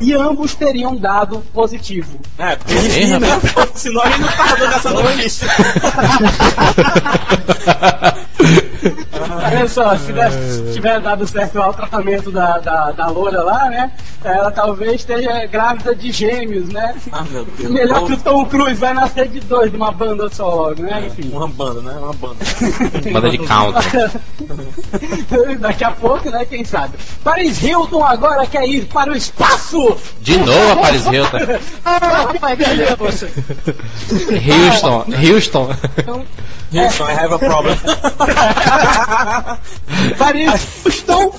[0.00, 2.18] e ambos teriam dado positivo.
[2.38, 3.40] É, sim, né?
[3.74, 5.48] Senão a gente não tava dando essa notícia.
[9.44, 13.42] Olha só, se, der- se tiver dado certo lá o tratamento da, da, da loura
[13.42, 13.90] lá, né?
[14.24, 16.94] Ela talvez esteja grávida de gêmeos, né?
[17.10, 17.70] Ah, meu Deus.
[17.70, 21.04] Melhor que o Tom Cruise vai nascer de dois, de uma banda só logo, né?
[21.08, 21.28] Enfim.
[21.32, 21.92] Uma banda, né?
[21.98, 22.36] Uma banda.
[23.12, 23.98] Banda de country.
[25.58, 26.44] Daqui a pouco, né?
[26.44, 26.94] Quem sabe.
[27.24, 29.96] Paris Hilton agora quer ir para o espaço!
[30.20, 31.38] De novo a Paris Hilton.
[31.84, 33.28] Ah, pai, cadê você?
[34.46, 35.68] Houston, Houston.
[36.72, 37.76] Houston, I have a problem.
[40.18, 41.32] Paris Hilton!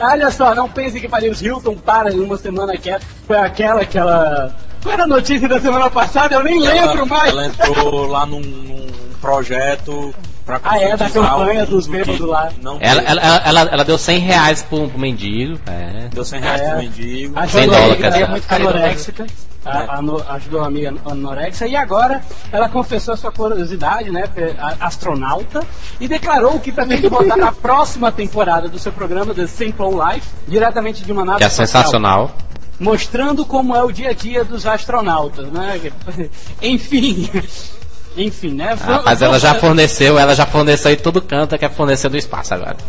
[0.00, 2.94] Olha só, não pense que Paris Hilton para em uma semana que
[3.26, 4.54] foi aquela que ela.
[4.82, 6.34] Qual era a notícia da semana passada?
[6.34, 7.30] Eu nem lembro ela, mais!
[7.30, 8.86] ela entrou lá num, num
[9.20, 10.14] projeto
[10.46, 12.48] pra Ah, é, da campanha dos bêbados lá.
[12.62, 15.60] Não Ela, ela, ela, ela, deu 100 reais pro, pro mendigo.
[15.66, 16.08] É.
[16.08, 16.68] deu 100 reais É.
[16.70, 17.38] pro mendigo.
[17.38, 18.54] Ajudou 100 a dólares, dela, dizer.
[18.54, 19.26] anoréxica.
[19.64, 24.24] A, a, no- ajudou a amiga anorexa e agora ela confessou sua curiosidade, né?
[24.58, 25.62] a- Astronauta
[26.00, 31.04] e declarou que pretende voltar na próxima temporada do seu programa The Simple Life, diretamente
[31.04, 32.30] de uma nave Que é sensacional.
[32.78, 35.92] mostrando como é o dia a dia dos astronautas, né?
[36.62, 37.28] Enfim.
[38.16, 38.76] Enfim, né?
[38.82, 42.54] Ah, mas ela já forneceu, ela já forneceu em todo canto, quer fornecer do espaço
[42.54, 42.76] agora.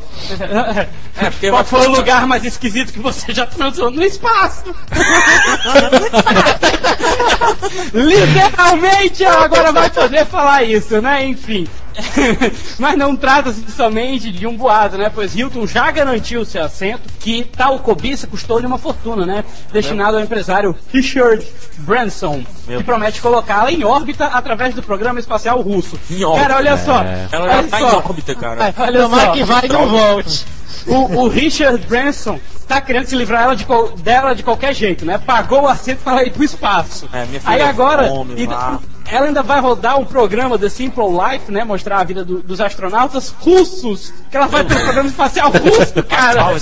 [1.22, 4.64] É, porque Qual foi o lugar mais esquisito que você já transou no espaço?
[7.94, 11.26] Literalmente ela agora vai poder falar isso, né?
[11.26, 11.68] Enfim.
[12.80, 15.12] Mas não trata-se somente de um boato, né?
[15.14, 19.44] Pois Hilton já garantiu seu assento, que tal cobiça custou-lhe uma fortuna, né?
[19.72, 21.46] Destinado ao empresário Richard
[21.80, 26.00] Branson, que promete colocá-la em órbita através do programa espacial russo.
[26.10, 26.48] Em órbita.
[26.48, 27.02] Cara, olha só.
[27.04, 27.28] É.
[27.32, 27.98] Ela já olha tá em só.
[27.98, 28.74] órbita, cara.
[28.78, 29.32] Olha Tomara só.
[29.32, 30.46] que vai e não volte.
[30.88, 33.66] O, o Richard Branson tá querendo se livrar ela de
[34.02, 35.18] dela de qualquer jeito, né?
[35.18, 37.08] Pagou o assento para ela ir pro espaço.
[37.12, 38.48] É, minha filha Aí agora, come e-.
[39.12, 41.64] ela ainda vai rodar um programa The Simple Life, né?
[41.64, 44.14] Mostrar a vida do- dos astronautas russos.
[44.32, 46.46] Que ela vai ter um programa espacial russo, cara.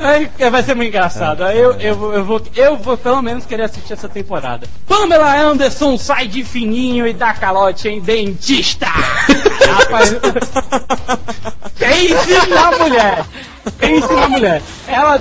[0.00, 1.44] Aí, é, vai ser muito engraçado.
[1.44, 4.66] Aí Eu, eu, vou- eu, vou, eu vou pelo menos querer assistir essa temporada.
[4.86, 8.86] Pamela Anderson sai de fininho e dá calote em dentista.
[9.68, 10.14] Rapaz,
[11.78, 13.24] pense na mulher.
[13.78, 14.62] Pense na mulher.
[14.86, 15.20] Ela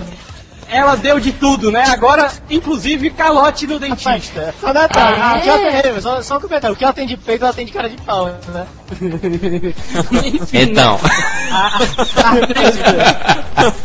[0.70, 1.84] ela deu de tudo, né?
[1.90, 4.54] Agora, inclusive, calote no dentista.
[4.60, 5.82] Só detalhe, Ah, o que ela é?
[5.82, 7.90] tem, só, só um comentário, o que ela tem de peito, ela tem de cara
[7.90, 8.66] de pau, né?
[10.42, 11.00] Enfim, Então.
[11.52, 12.80] A, a atriz,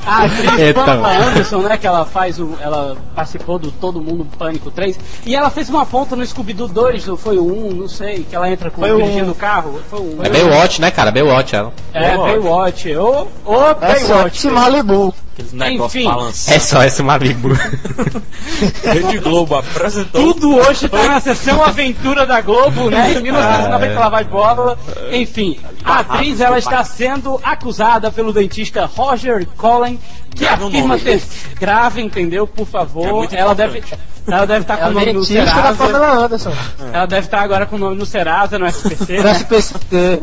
[0.06, 0.84] a atriz Então.
[0.84, 5.34] Pamela Anderson, né, que ela faz o, ela participou do Todo Mundo Pânico 3, e
[5.34, 8.48] ela fez uma ponta no Scooby-Doo 2, ou foi o 1, não sei, que ela
[8.50, 9.32] entra com Foi o dirigindo um.
[9.32, 10.24] o carro, foi o 1.
[10.24, 11.10] É Baywatch, né, cara?
[11.10, 11.72] Baywatch, ela.
[11.92, 14.40] É, Baywatch, ô, ô, É só Baywatch.
[14.42, 15.14] de Malibu.
[15.32, 16.04] Aqueles negócios Enfim.
[16.04, 16.56] balançando.
[16.56, 17.48] É só esse Malibu.
[18.84, 20.34] Rede Globo apresentou.
[20.34, 23.14] Tudo hoje tá na sessão Aventura da Globo, né?
[23.14, 24.78] Em 1990 ela vai bola.
[25.10, 29.98] Enfim, a atriz ela está sendo acusada pelo dentista Roger Cullen,
[30.34, 31.22] que Grave afirma ter
[31.58, 32.46] grave, entendeu?
[32.46, 33.82] Por É favor, muito ela deve,
[34.26, 35.84] ela deve estar com É o o nome no Serasa.
[36.24, 36.52] Anderson.
[36.92, 39.16] Ela deve estar agora com o nome no Serasa, no SPC.
[39.16, 39.32] Do né?
[39.32, 40.22] SPC.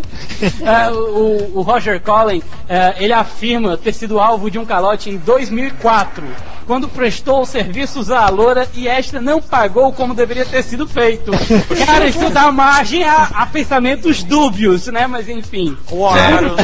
[0.64, 5.18] É, o, o Roger Cullen, é, ele afirma ter sido alvo de um calote em
[5.18, 6.24] 2004,
[6.66, 11.32] quando prestou serviços à loura e esta não pagou como deveria ter sido feito.
[11.86, 15.08] Cara, isso dá margem a, a pensamentos dúbios, né?
[15.08, 15.49] Mas enfim.
[15.92, 16.56] O horário.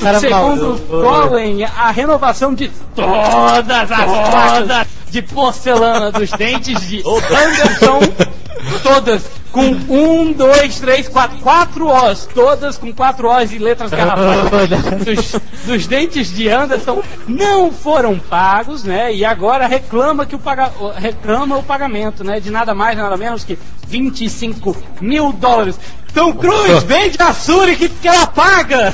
[0.00, 0.80] Cara Segundo.
[0.88, 8.00] Cullen, a renovação de todas as rodas de porcelana dos dentes de Anderson,
[8.82, 9.22] todas
[9.56, 14.70] com um, dois, três, quatro, quatro Os, todas com quatro Os e letras garrafais
[15.02, 19.14] dos, dos dentes de Anderson não foram pagos, né?
[19.14, 22.38] E agora reclama que o paga, reclama o pagamento, né?
[22.38, 25.78] De nada mais, nada menos que 25 mil dólares.
[26.16, 28.92] Tom Cruise, vende a Suri que, que ela paga!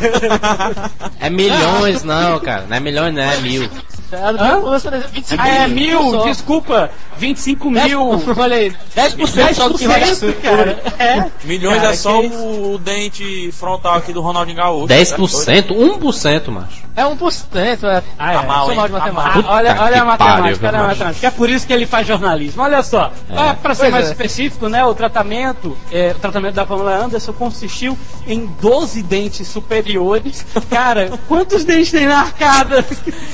[1.21, 2.67] É milhões, não, cara.
[2.69, 3.69] Não é milhões, não, é mil.
[4.11, 6.25] Ela lança 25 Ah, é mil, só.
[6.25, 8.23] desculpa, 25 mil.
[8.37, 10.83] Olha aí, 10% só do que vai 10%, cara.
[10.99, 11.31] É.
[11.45, 14.89] Milhões Cara, é só o, dente frontal aqui do Ronaldinho Gaúcho.
[14.89, 15.69] 10%?
[15.69, 16.83] 1%, macho.
[16.95, 18.03] É 1%, é.
[18.19, 18.77] Ah, Tá mal, Sou hein?
[18.81, 19.45] mal de Tá matemática.
[19.49, 21.27] Ah, olha, olha que a matemática, pariu, olha a matemática.
[21.27, 22.63] É por isso que ele faz jornalismo.
[22.63, 24.11] Olha só, para pra ser Pois mais é.
[24.11, 24.85] específico, né?
[24.85, 30.45] O tratamento, é, o tratamento da Pamela Anderson consistiu em 12 dentes superiores.
[30.71, 32.85] Cara, quantos dentes tem na arcada?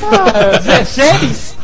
[0.02, 1.56] Ah, 16?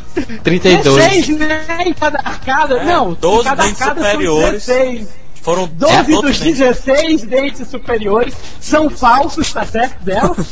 [0.44, 0.96] 32.
[0.96, 1.64] 16, né?
[1.87, 2.85] Em cada arcada?
[2.85, 4.66] Não, 12 em cada dentes arcada são superiores.
[4.66, 5.09] 16.
[5.42, 6.59] Foram 12 É, dos outros dentes.
[6.59, 10.03] 16 dentes superiores são falsos, tá certo?
[10.03, 10.35] Dela.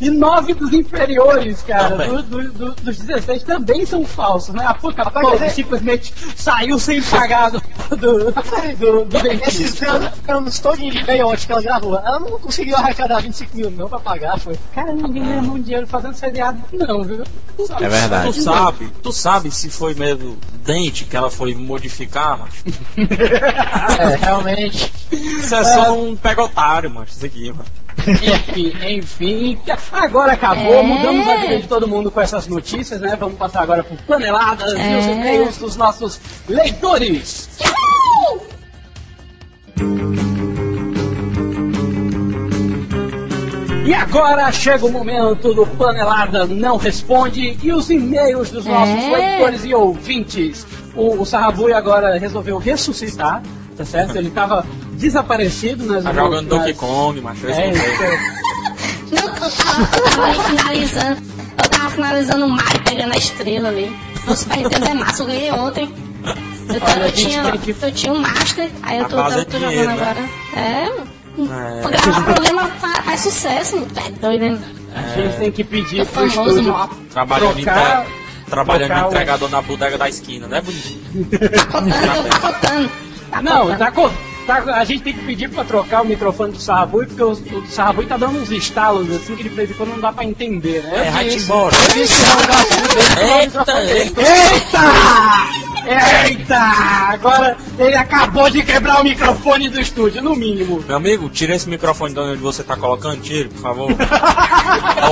[0.00, 2.08] E 9 dos inferiores, cara, Também.
[2.10, 4.64] do- do- do- dos 16 também são falsos, né?
[4.66, 5.02] A puta
[5.42, 10.12] é- simplesmente saiu sem pagar do, do, do, do Esses dentista.
[10.28, 13.98] anos, todinhos de Baywatch que ela gravou, ela não conseguiu arrecadar 25 mil não pra
[14.00, 14.54] pagar, foi.
[14.74, 17.22] Cara, ninguém ganha muito dinheiro fazendo seriado, não, viu?
[17.80, 18.32] É verdade.
[18.32, 22.62] Tu sabe, tu sabe se foi mesmo dente que ela foi modificar, macho?
[23.98, 24.92] É, realmente.
[25.10, 27.64] Isso é só um pegotário, macho, isso aqui, mano.
[27.98, 29.58] Enfim, enfim,
[29.92, 30.82] agora acabou, É.
[30.82, 33.16] mudamos a vida de todo mundo com essas notícias, né?
[33.18, 35.12] Vamos passar agora por paneladas e os É.
[35.12, 37.48] e-mails dos nossos leitores.
[43.86, 49.10] E agora chega o momento do Panelada Não Responde e os e-mails dos nossos É.
[49.10, 50.66] leitores e ouvintes.
[50.94, 53.42] O, o Sarrabui agora resolveu ressuscitar,
[53.76, 54.16] tá certo?
[54.16, 57.46] Ele tava desaparecido nas Tá jogando nas- Donkey Kong, macho.
[57.46, 57.82] eu É, isso.
[59.12, 61.22] Não, eu tava, eu tava ali finalizando.
[61.62, 63.96] Eu tava finalizando o Mario pegando a estrela ali.
[64.26, 65.94] O Super Nintendo é massa, eu ganhei ontem.
[66.68, 69.44] Eu, Olha, eu tinha, que- eu tinha um Master, aí eu tô, base eu é
[69.44, 70.02] tô dinheiro, jogando né?
[70.02, 70.28] agora.
[70.56, 71.56] É, mano.
[71.78, 71.80] É.
[71.82, 73.88] Pra gravar programa faz, faz sucesso, mano.
[74.04, 74.58] É doido, né?
[74.94, 76.74] A gente tem que pedir É pro famoso, estúdio.
[77.10, 78.12] Trabalhando, trocar, entre...
[78.50, 81.02] Trabalhando trocar de o- entregador na bodega da esquina, né, bonitinho?
[81.30, 82.90] Tá cotando, tá cotando.
[83.36, 83.90] Tá Não, tá,
[84.46, 87.66] tá- a gente tem que pedir pra trocar o microfone do Sarrabui, porque o, o
[87.66, 90.82] Sarrabui tá dando uns estalos assim que de vez em quando não dá pra entender,
[90.84, 91.08] né?
[91.08, 91.74] É, vai-te embora.
[93.40, 93.64] Eita!
[93.82, 95.65] Eita!
[97.08, 100.82] Agora ele acabou de quebrar o microfone do estúdio, no mínimo.
[100.86, 103.88] Meu amigo, tira esse microfone de onde você tá colocando, tire, por favor.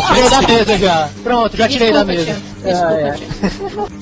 [0.09, 1.09] Tirei da mesa já.
[1.23, 2.37] Pronto, já tirei da mesa.
[2.65, 3.09] Desculpa, É,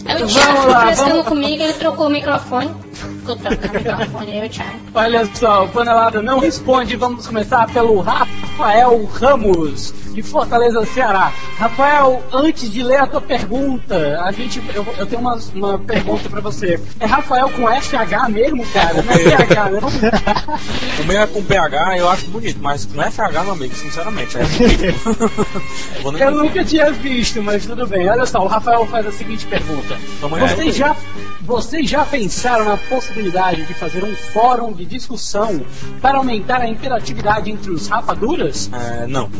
[0.08, 0.12] é.
[0.12, 2.70] É o Vamos Thiago lá, frescando vamos- comigo, ele trocou o microfone.
[2.94, 4.70] Ficou trocando o microfone, eu Thiago.
[4.94, 6.96] Olha só, o Panelada não responde.
[6.96, 11.32] Vamos começar pelo Rafael Ramos, de Fortaleza, Ceará.
[11.58, 16.28] Rafael, antes de ler a tua pergunta, a gente, eu, eu tenho uma, uma pergunta
[16.28, 16.80] pra você.
[17.00, 19.02] É Rafael com FH mesmo, cara?
[19.02, 19.88] Não é PH, não?
[21.02, 24.36] O meu é com PH, eu acho bonito, mas é FH, meu amigo, sinceramente.
[24.38, 24.42] É
[26.12, 28.08] nem- Eu nunca tinha visto, mas tudo bem.
[28.08, 29.96] Olha só, o Rafael faz a seguinte pergunta.
[30.20, 30.94] Vocês já,
[31.42, 35.62] vocês já pensaram na possibilidade de fazer um fórum de discussão
[36.00, 38.70] para aumentar a interatividade entre os rapaduras?
[38.72, 39.30] É, não.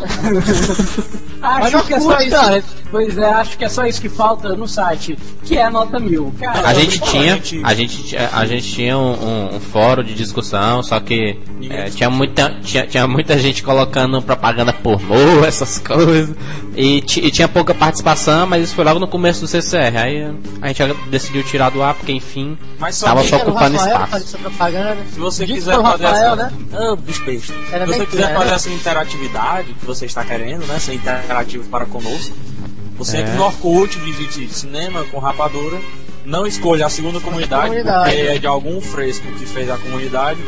[0.00, 0.01] Mas
[1.42, 2.30] Acho não que é só isso.
[2.30, 2.62] cara.
[2.90, 6.32] Pois é, acho que é só isso que falta no site, que é nota mil.
[6.38, 9.60] Cara, A gente tinha, a gente- a gente, tinha- a gente tinha um, um- um
[9.60, 15.42] fórum de discussão, só que é, tinha, muita, tinha, tinha muita gente colocando propaganda pornô,
[15.44, 16.36] essas coisas,
[16.76, 19.96] e, e tinha pouca participação, mas isso foi logo no começo do CCR.
[19.96, 24.38] Aí a gente decidiu tirar do ar, porque enfim, Mas só tava só ocupando espaço.
[24.38, 24.98] propaganda.
[25.12, 26.36] Se você quiser fazer Rafael, essa.
[26.36, 26.52] né?
[26.74, 27.52] Ah, bicho Se
[27.86, 30.78] você quiser fazer essa interatividade você está querendo, né?
[30.78, 32.34] Ser interativo para conosco,
[32.96, 33.20] você É.
[33.20, 35.78] entra no Orkut, digite cinema com rapadura.
[36.24, 38.10] Não escolha a segunda comunidade, comunidade.
[38.14, 40.40] porque é de algum fresco que fez a comunidade.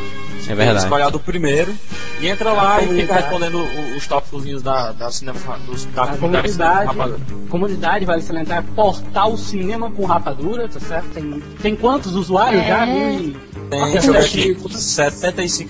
[0.47, 0.79] É verdade.
[0.81, 1.75] Escolhe a do primeiro
[2.21, 3.23] e entra lá e fica comunidade.
[3.23, 6.21] respondendo os tópicos da, da cinema dos da A comunidade
[6.53, 7.19] comunidade, rapadura.
[7.49, 11.07] comunidade, vale salientar, portal Cinema com Rapadura, tá certo?
[11.15, 12.69] Tem, tem quantos usuários É.
[12.69, 12.87] já?
[12.87, 13.37] Mil e-
[13.71, 14.55] Tem, deixa eu ver aqui,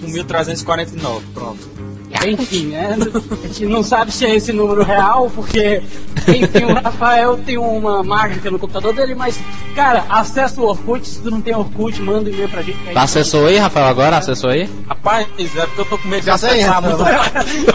[0.04, 1.22] 75.349.
[1.32, 1.68] Pronto.
[2.26, 2.96] Enfim, né?
[3.42, 5.82] A gente não sabe se é esse número real, porque
[6.28, 9.38] enfim, o Rafael tem uma mágica no computador dele, mas,
[9.74, 12.78] cara, acessa o Orkut, se tu não tem Orkut, manda um e-mail pra gente.
[12.94, 14.16] Tá acessou aí, Rafael, agora?
[14.18, 14.68] Acessou aí?
[14.88, 16.96] Rapaz, é porque eu tô com medo de Já sei, acessar Rafael.
[16.98, 17.74] muito.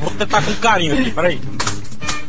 [0.00, 1.40] Vou tentar com carinho aqui, peraí.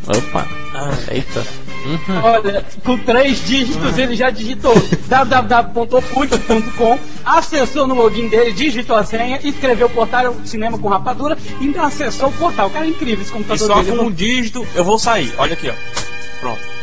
[0.08, 1.67] Opa, Ah, eita.
[2.24, 4.74] Olha, com três dígitos ele já digitou
[5.08, 11.84] www.orkut.com, acessou no login dele, digitou a senha, escreveu portal cinema com rapadura e ainda
[11.84, 12.70] acessou o portal.
[12.70, 13.98] Cara, é incrível esse e computador só dele.
[13.98, 15.34] com um dígito eu vou sair.
[15.38, 15.74] Olha aqui, ó.
[16.40, 16.77] Pronto.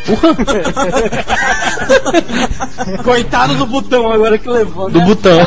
[3.03, 4.91] Coitado do botão agora que levou.
[4.91, 5.05] Do né?
[5.07, 5.39] botão.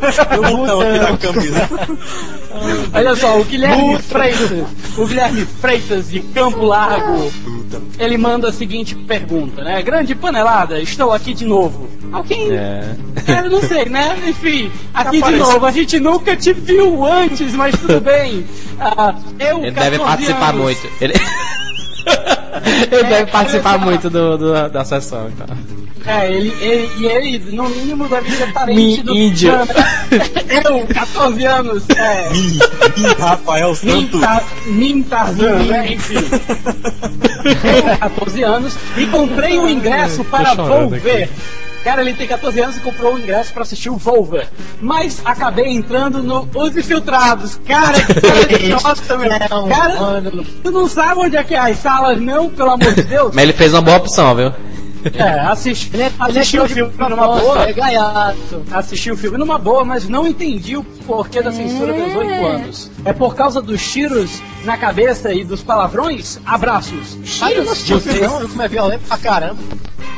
[0.00, 1.70] Olha só, Eu botão aqui na camisa.
[2.92, 4.50] olha só, o Guilherme Freitas,
[4.96, 7.32] o Guilherme Freitas de Campo Largo,
[7.98, 9.82] ele manda a seguinte pergunta, né?
[9.82, 11.88] Grande panelada, estou aqui de novo.
[12.12, 12.96] Alguém É.
[13.26, 14.16] É, eu não sei, né?
[14.26, 18.44] Enfim, aqui de novo, a gente nunca te viu antes, mas tudo bem.
[18.78, 20.88] Ah, eu, Ele deve 14 participar anos, muito.
[21.00, 21.14] Ele,
[22.92, 25.46] ele deve participar muito do, do- da sessão, então.
[26.06, 29.14] É, ele, ele, e ele, no mínimo, deve ser parente Mi- do.
[29.14, 29.52] índio.
[30.68, 32.28] Eu, 14 anos, é.
[33.18, 33.94] Rafael Santos.
[34.20, 35.92] Minta, Mintarzan, né?
[35.94, 36.16] Enfim.
[37.44, 41.30] Eu, 14 anos, e comprei o ingresso para chorando Volver.
[41.84, 44.48] Cara, ele tem 14 anos e comprou o ingresso para assistir o Volver.
[44.80, 47.60] Mas acabei entrando no Os Infiltrados.
[47.66, 48.00] Cara,
[48.48, 49.28] que idiota, meu.
[49.50, 50.22] Não, Cara,
[50.62, 53.34] tu não sabe onde é que é as salas, não, pelo amor de Deus?
[53.34, 54.50] Mas ele fez uma boa opção, viu?
[55.12, 57.68] É, assisti, Ele é, é assisti o show de filme numa boa.
[57.68, 58.62] é gaiato.
[58.72, 62.90] Assisti o filme numa boa, mas não entendi o porquê da censura dos 18 anos.
[63.04, 66.38] É por causa dos tiros na cabeça e dos palavrões?
[66.44, 67.18] Abraços.
[67.42, 68.44] Aí eu não assisti o filme, não.
[68.44, 69.58] O filme é violento pra caramba.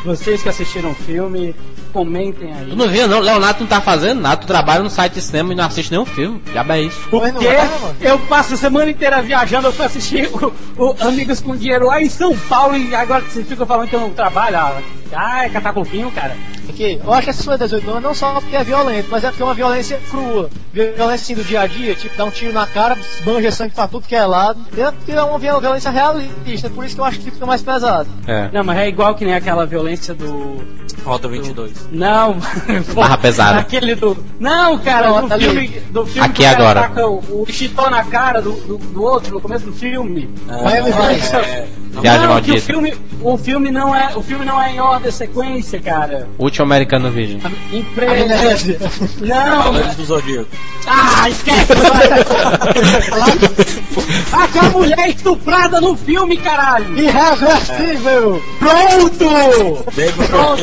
[0.05, 1.55] vocês que assistiram o filme,
[1.93, 2.67] comentem aí.
[2.69, 3.21] Tu não viu, não?
[3.21, 4.37] Leonardo não tá fazendo nada.
[4.37, 6.43] Tu trabalha no site de cinema e não assiste nenhum filme.
[6.53, 7.01] Já é isso.
[7.09, 7.69] Porque é,
[8.03, 12.03] eu passo a semana inteira viajando, eu fui assistir o, o Amigos com Dinheiro lá
[12.03, 14.76] em São Paulo e agora que vocês ficam falando que eu não trabalho, ah,
[15.13, 16.37] ai, catar copinho, cara.
[16.69, 19.29] Aqui, eu acho que essa foi 18 anos não só porque é violento, mas é
[19.29, 20.51] porque é uma violência crua.
[20.73, 23.89] Violência assim do dia a dia, tipo, dá um tiro na cara, banja sangue pra
[23.89, 24.61] tudo que é lado.
[24.77, 28.09] É porque é uma violência realista, por isso que eu acho que fica mais pesado.
[28.27, 28.51] É.
[28.53, 30.86] Não, mas é igual que nem aquela violência do.
[31.05, 31.89] Rota 22.
[31.93, 32.37] Não,
[32.95, 33.61] Barra pesada.
[33.61, 34.17] Aquele do.
[34.41, 36.91] Não, cara, Pronto, do filme, do filme Aqui agora.
[37.07, 40.29] o, o chitó na cara do, do, do outro no começo do filme.
[40.47, 41.37] Vice.
[41.37, 41.67] é,
[42.01, 45.11] Viagem não, que o filme, o filme não é, o filme não é em ordem
[45.11, 46.29] sequência, cara.
[46.39, 47.41] Último americano vídeo.
[47.73, 48.25] Empresa.
[48.25, 48.79] Amnésia.
[49.21, 50.49] Não, Cavaleiros do Zodíaco.
[50.87, 51.73] ah, esquece.
[54.33, 56.99] Aquela mulher estuprada no filme, caralho.
[56.99, 58.43] Irreversível!
[58.59, 59.25] Pronto.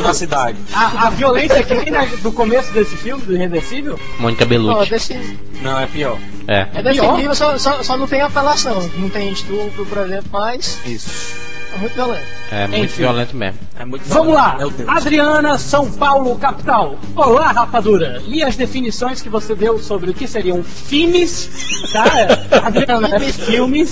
[0.02, 0.58] Na cidade.
[0.72, 4.90] A, a violência que tem na- do começo desse filme, do Irreversível, Mônica Bellucci.
[4.90, 6.18] desse, Não, é pior.
[6.48, 6.66] É.
[6.74, 7.16] é desse pior?
[7.16, 8.90] nível, só, só, só não tem apelação.
[8.96, 11.36] Não tem estupro, por exemplo, mas Isso.
[11.74, 12.24] é muito violento.
[12.50, 12.96] É muito Enfim.
[12.98, 13.58] violento mesmo.
[13.78, 14.88] É muito Vamos lá, Meu Deus.
[14.88, 16.96] Adriana, São Paulo, capital.
[17.16, 18.22] Olá, rapadura.
[18.26, 21.50] Li as definições que você deu sobre o que seriam filmes,
[21.92, 22.04] tá?
[22.66, 23.90] Adriana, é filmes,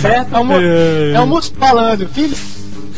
[0.00, 0.36] certo?
[0.36, 0.60] É mu-
[1.16, 2.36] é um músico falando, filho.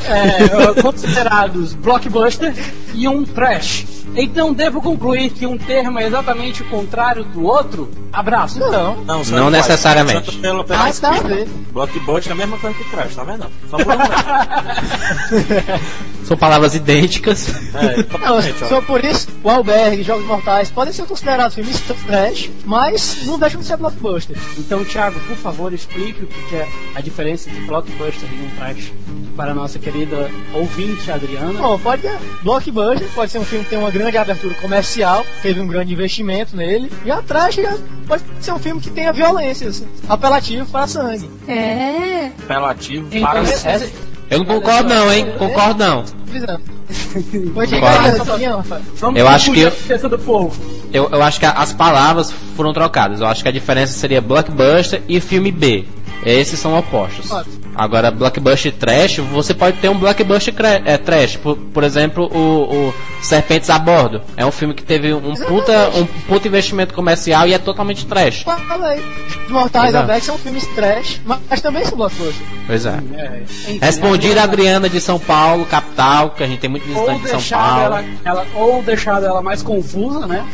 [0.08, 2.54] É, considerados blockbuster
[2.94, 3.97] e um trash.
[4.14, 7.88] Então devo concluir que um termo é exatamente o contrário do outro?
[8.12, 8.58] Abraço.
[8.58, 8.96] Não.
[9.04, 9.50] Não, Não faz.
[9.52, 10.32] necessariamente.
[10.32, 11.48] Só Pela, pela Mas tá a ver.
[11.72, 13.46] Blockbuster é a mesma coisa que Crash, tá vendo?
[13.70, 13.86] Só por
[16.24, 17.48] São palavras idênticas.
[17.74, 21.80] É, Não, totalmente, só por isso, o Albergue e Jogos Mortais podem ser considerados filmes
[22.06, 24.36] trash, mas não deixam de ser blockbuster.
[24.58, 28.92] Então, Thiago, por favor, explique o que é a diferença de blockbuster e um trash
[29.36, 31.52] para a nossa querida ouvinte Adriana.
[31.60, 35.60] Bom, pode ter blockbuster, pode ser um filme que tem uma grande abertura comercial, teve
[35.60, 39.68] um grande investimento nele, e a trash já pode ser um filme que tenha violência,
[39.68, 41.28] assim, apelativo para sangue.
[41.46, 42.30] É.
[42.44, 43.90] apelativo Então, para essa-
[44.30, 45.26] Eu não concordo não, hein?
[45.38, 46.04] Concordo não.
[46.04, 47.66] Pode Concordo.
[47.68, 48.82] chegar nessa opinião, Rafael.
[48.96, 49.72] vamos Eu acho que eu-.
[50.92, 53.20] Eu, eu acho que as palavras foram trocadas.
[53.20, 55.84] Eu acho que a diferença seria blockbuster e filme B.
[56.24, 57.30] Esses são opostos.
[57.74, 60.52] Agora, blockbuster trash, você pode ter um blockbuster
[60.84, 61.36] é, trash.
[61.36, 64.20] Por, por exemplo, o, o Serpentes a Bordo.
[64.36, 68.44] É um filme que teve um puta, um puta investimento comercial e é totalmente trash.
[69.46, 69.94] Os Mortais.
[69.94, 72.46] Albergue são filmes trash, mas, também são blockbuster.
[72.66, 72.98] Pois é.
[73.14, 77.22] É, enfim, Respondida a Adriana, de São Paulo, capital, que a gente tem muito visitante
[77.22, 77.84] de São Paulo.
[77.84, 80.44] ela, ela- ou deixado ela mais confusa, né?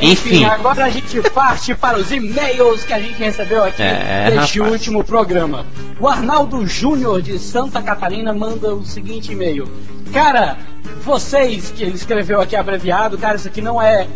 [0.00, 0.44] Enfim.
[0.44, 4.26] agora a gente parte para os e-mails que a gente recebeu aqui É,
[4.58, 4.72] rapaz.
[4.72, 5.66] último programa.
[6.00, 9.68] O Arnaldo Júnior de Santa Catarina manda o seguinte e-mail:
[10.12, 10.56] Cara,
[11.04, 14.06] vocês que ele escreveu aqui abreviado, cara, isso aqui não é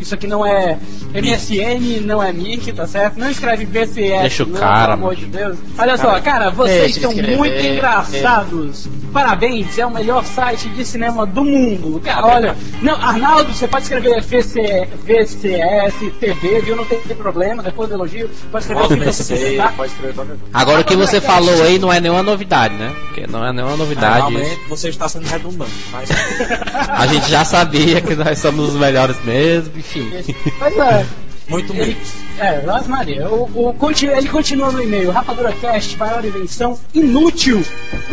[0.00, 0.78] isso aqui não é
[1.14, 3.18] MSN, não é MIC, tá certo?
[3.18, 5.58] Não escreve BCS, Deixa o não, cara, pelo amor de Deus.
[5.78, 7.36] Olha só, cara, vocês são escrever.
[7.36, 8.88] muito engraçados.
[9.12, 12.00] Parabéns, é o melhor site de cinema do mundo.
[12.04, 16.76] Cara, olha, não, Arnaldo, você pode escrever VC, VCS, TV, viu?
[16.76, 19.72] Não tem problema, depois do elogio, pode escrever o que você Você quiser, tá?
[19.76, 20.38] pode escrever coisa.
[20.54, 22.94] Agora o que você falou aí não é nenhuma novidade, né?
[23.06, 24.32] Porque não é nenhuma novidade.
[24.32, 26.08] Realmente você está sendo redundante, mas
[26.88, 29.39] A gente já sabia que nós somos os melhores mesmo,
[29.76, 30.10] enfim.
[30.58, 31.06] Mas é,
[31.48, 32.12] muito Ele, menos.
[32.38, 37.60] é, Lás Maria, o, o, ele continua no e-mail, Rapadura Cast, maior invenção inútil,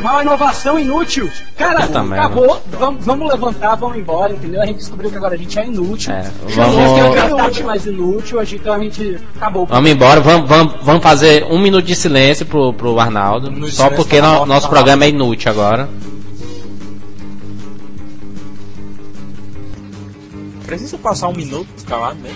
[0.02, 1.30] maior inovação inútil.
[1.56, 4.62] Cara, Puta acabou, vamos, vamos levantar, vamos embora, entendeu?
[4.62, 6.12] A gente descobriu que agora a gente é inútil.
[6.14, 9.66] É, A gente vamos- é mas inútil, a gente- então a gente acabou.
[9.68, 13.50] Vamos embora, vamos, vamos, vamos fazer um minuto de silêncio pro, pro Arnaldo.
[13.52, 15.88] Um só porque no- nosso programa é inútil agora.
[20.68, 22.30] Precisa passar um minuto calado, né?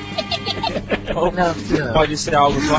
[1.14, 1.94] Ou não, não.
[1.94, 2.76] pode ser algo só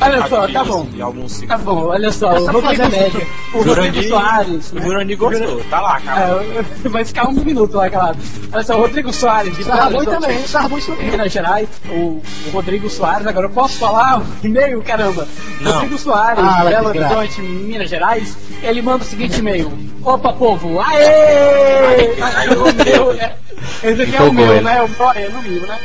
[0.00, 0.84] Olha só, tá bom.
[0.86, 3.26] De alguns Tá bom, olha só, o só Rodrigo, fazer média.
[3.52, 4.72] o Rodrigo Jurandir- Soares.
[4.72, 4.82] O né?
[4.82, 6.44] Jurandir gostou, tá lá, cara.
[6.44, 8.18] É, vai ficar um minuto lá, calado.
[8.52, 10.04] Olha só, o Rodrigo Soares, de Horizonte.
[10.06, 11.10] também, Sarrabui também.
[11.10, 15.26] Minas Gerais, o, o Rodrigo Soares, agora eu posso falar o e-mail, caramba.
[15.60, 15.72] Não.
[15.72, 16.88] Rodrigo Soares, Ah, Belo.
[16.88, 19.72] Horizonte, Minas Gerais, ele manda o seguinte e-mail.
[20.04, 22.20] Opa, povo, aê!
[22.20, 23.36] Aí, o meu, é,
[23.82, 24.64] esse aqui é o Empolgou meu, ele.
[24.64, 24.82] né?
[24.82, 25.78] O meu, é no mínimo, né?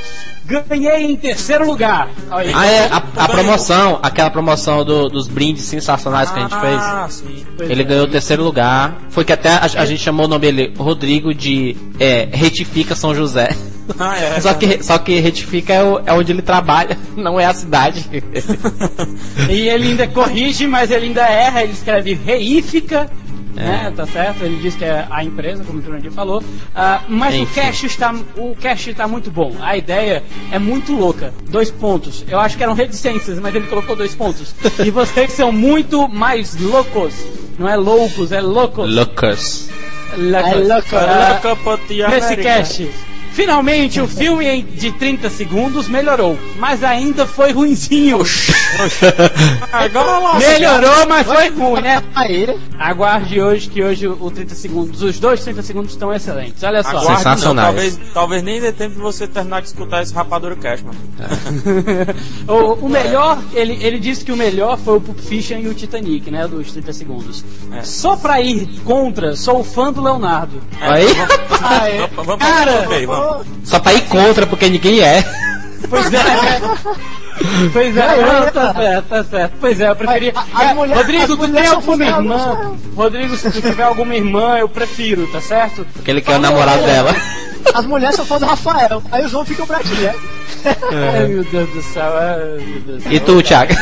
[0.70, 2.08] Ganhei em terceiro lugar.
[2.32, 2.52] Aí.
[2.56, 6.82] Ah, é, a, a promoção, aquela promoção do- dos brindes sensacionais que a gente fez.
[6.82, 7.46] Ah, sim.
[7.60, 7.84] Ele é.
[7.84, 8.96] ganhou o terceiro lugar.
[9.10, 13.14] Foi que até a, a gente chamou o nome dele Rodrigo de é, Retifica São
[13.14, 13.50] José.
[14.00, 14.40] Ah, é.
[14.40, 18.06] Só que, só que Retifica é, o- é onde ele trabalha, não é a cidade.
[19.50, 22.14] E ele ainda corrige, mas ele ainda erra, ele escreve
[23.58, 23.94] reífica, né?
[23.96, 24.44] Tá certo?
[24.44, 26.44] Ele diz que é a empresa, como o Jurandir falou.
[26.76, 27.62] Ah, mas o Enfim.
[27.62, 29.56] cast, está, o cast está muito bom.
[29.62, 31.34] A ideia é muito louca.
[31.50, 32.24] Dois pontos.
[32.28, 34.54] Eu acho que eram reticências, mas ele colocou dois pontos.
[34.88, 37.14] E vocês são muito mais loucos.
[37.58, 38.90] Não é loucos, é loucos.
[38.90, 39.70] Lucas.
[40.16, 40.52] Loucos.
[40.52, 42.90] É louco, Louca pra te Nesse cast.
[43.38, 48.24] Finalmente o filme de 30 segundos melhorou, mas ainda foi ruinzinho.
[49.72, 50.40] Agora lá.
[50.40, 52.04] Melhorou, mas foi ruim, né?
[52.16, 56.64] Aí, Aguarde hoje que hoje o 30 segundos, os dois 30 segundos estão excelentes.
[56.64, 56.90] Olha só.
[56.90, 57.68] Aguarde, não, Sensacionais.
[57.68, 60.98] talvez, talvez nem dê tempo de você terminar de escutar esse Rapadura Cash, mano.
[62.48, 65.74] o, o melhor, ele, ele disse que o melhor foi o Pulp Fiction e o
[65.74, 66.48] Titanic, né?
[66.48, 67.44] Dos 30 segundos.
[67.74, 67.84] É.
[67.84, 70.62] Só pra ir contra, sou fã do Leonardo.
[70.80, 71.06] Aí,
[71.62, 72.08] Ah, é.
[72.08, 73.48] Vamos, vamos, Cara, ok, vamos.
[73.64, 75.24] só pra ir contra, porque ninguém é.
[75.90, 76.18] Pois é.
[77.72, 79.54] Pois é, não, tá certo, tá certo.
[79.62, 80.34] Pois é, eu preferia.
[80.36, 82.22] As- as É, mulheres- Rodrigo, tu tem são alguma irmã?
[82.64, 82.78] não.
[82.96, 85.86] Rodrigo, se tu tiver alguma irmã, eu prefiro, tá certo?
[85.94, 87.16] Porque ele quer o namorado dela.
[87.76, 89.04] as mulheres são fãs do Rafael.
[89.12, 89.90] Aí os homens ficam pra ti,
[90.68, 91.20] né?
[91.20, 93.12] Ai, meu Deus do céu, ai, meu Deus do céu.
[93.12, 93.74] E tu, Thiago?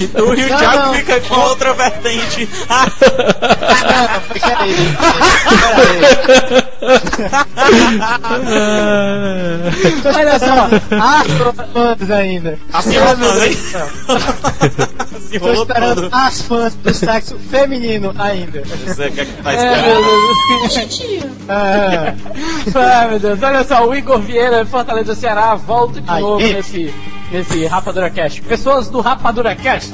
[0.00, 0.94] E tu e o Não, Thiago não.
[0.94, 2.48] fica com outra vertente.
[2.68, 4.74] Não, fica aí.
[10.16, 10.68] Olha só.
[11.00, 11.26] As
[11.72, 12.58] fãs ainda.
[12.72, 13.56] Assim rolando, hein?
[14.98, 18.62] Assim Tô esperando as fãs do sexo feminino ainda.
[18.86, 20.06] Não sei o que é que tá esperando.
[20.06, 22.20] meu Deus.
[22.76, 23.42] Ah, meu Deus.
[23.42, 26.54] Olha só, o Igor Vieira, Fortaleza, Ceará, volta de Ai, novo esse.
[26.54, 26.94] nesse,
[27.32, 28.42] nesse Rapadura Cast.
[28.42, 29.92] Pessoas do Rapadura Cast.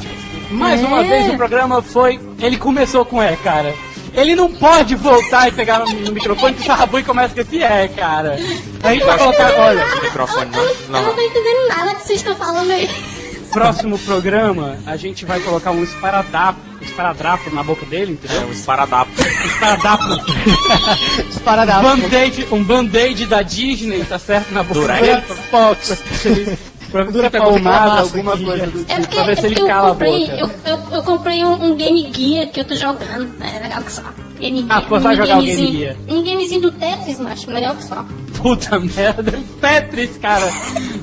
[0.51, 1.09] Mais uma É.
[1.09, 2.21] vez o programa foi.
[2.39, 3.75] Ele começou com E, cara.
[4.15, 7.87] Ele não pode voltar e pegar no, microfone que o Sarrabui começa com esse é,
[7.89, 8.39] cara.
[8.83, 10.65] A gente vai colocar, olha, O microfone Eu, não.
[10.65, 12.89] eu não Não, tô entendendo nada que vocês estão falando aí.
[13.53, 18.49] próximo programa, a gente vai colocar um esparadrapo, esparadrapo na boca dele, é entendeu?
[18.49, 19.11] um esparadapo.
[19.45, 20.05] Esparadrapo.
[21.45, 21.81] Parada.
[21.81, 24.51] Band-aid, um band-aid da Disney, tá certo?
[24.53, 25.01] Na boca Durex.
[25.01, 25.23] dele.
[25.51, 26.03] Fox.
[26.91, 29.47] Pra ver se ele pegou nada, alguma coisa do É tipo, porque, pra ver se
[29.47, 30.33] é ele eu cala a comprei, boca.
[30.37, 33.29] eu, eu, eu comprei um, um game guia que eu tô jogando.
[33.43, 34.03] É legal que só.
[34.39, 35.97] Game Ah, guia, pô, vai um jogar o Game gamezinho- Gear.
[36.09, 38.05] Um gamezinho do Tetris, macho, melhor que só.
[38.41, 40.47] Puta merda, Tetris, cara.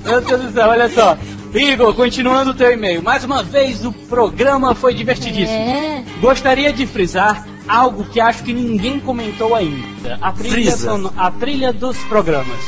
[0.06, 1.18] Meu Deus do céu, olha só.
[1.54, 3.02] Igor, continuando o teu e-mail.
[3.04, 5.58] Mais uma vez, o programa foi divertidíssimo.
[5.58, 6.04] É.
[6.20, 10.18] Gostaria de frisar algo que acho que ninguém comentou ainda.
[10.22, 10.74] A trilha,
[11.18, 12.60] a trilha dos programas.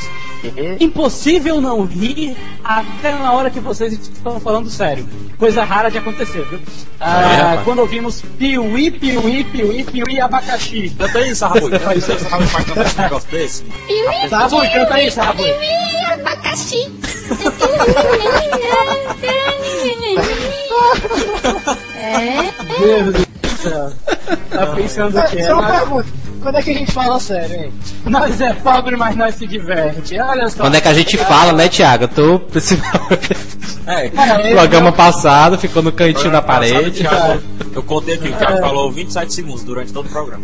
[0.80, 5.06] Impossível não rir até na hora que vocês estão falando sério.
[5.38, 6.58] Coisa rara de acontecer, viu?
[7.00, 10.90] Ah, É, quando ouvimos piuí, piuí, piuí, piuí, abacaxi.
[10.98, 11.70] Canta aí, Sarrabui.
[11.70, 13.62] Canta aí, Sarrabui faz esse negócio desse.
[13.64, 15.44] Piuí, Sarrabui, canta aí, Sarrabui.
[15.44, 16.90] piuí, abacaxi.
[21.98, 22.52] É.
[22.78, 23.26] Deus do
[23.58, 23.92] céu.
[24.50, 25.44] Tá pensando o quê?
[25.44, 26.08] Só uma pergunta.
[26.46, 27.72] Quando é que a gente fala sério, hein?
[28.04, 30.16] nós é pobre, mas nós se diverte.
[30.16, 30.62] Olha só.
[30.62, 32.06] Quando é que a gente fala, né, Thiago?
[32.06, 33.36] Tu, principalmente,
[33.84, 34.08] É,
[34.48, 37.02] no programa passado, ficou no cantinho da parede.
[37.02, 37.40] Thiago,
[37.74, 40.42] eu contei aqui, o Thiago falou 27 segundos durante todo o programa.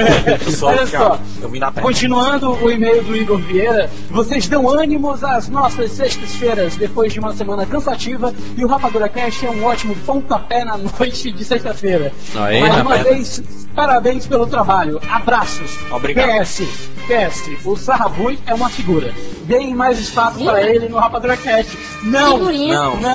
[0.56, 1.04] Só Olha Thiago.
[1.16, 1.20] só.
[1.42, 1.82] Eu vim da terra.
[1.86, 7.34] Continuando o e-mail do Igor Vieira, vocês dão ânimos às nossas sextas-feiras depois de uma
[7.34, 12.12] semana cansativa e o Rapadura Cast é um ótimo pontapé na noite de sexta-feira.
[12.34, 13.42] Mais uma vez,
[13.74, 15.00] parabéns pelo trabalho.
[15.42, 15.78] Abraços.
[15.90, 16.40] Obrigado.
[16.40, 16.62] PS,
[17.08, 19.12] PS, o Sarrabui é uma figura.
[19.44, 21.76] Deem mais espaço para ele no Rapadura Cast.
[22.04, 22.74] Não, Figurinha.
[22.74, 22.96] Não.
[23.00, 23.10] não,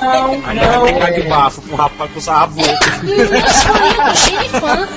[0.46, 1.28] A gente vai brincar de não.
[1.30, 2.64] bafo com o rapaz com o Sarrabui.
[4.14, 4.88] Cheio de fã.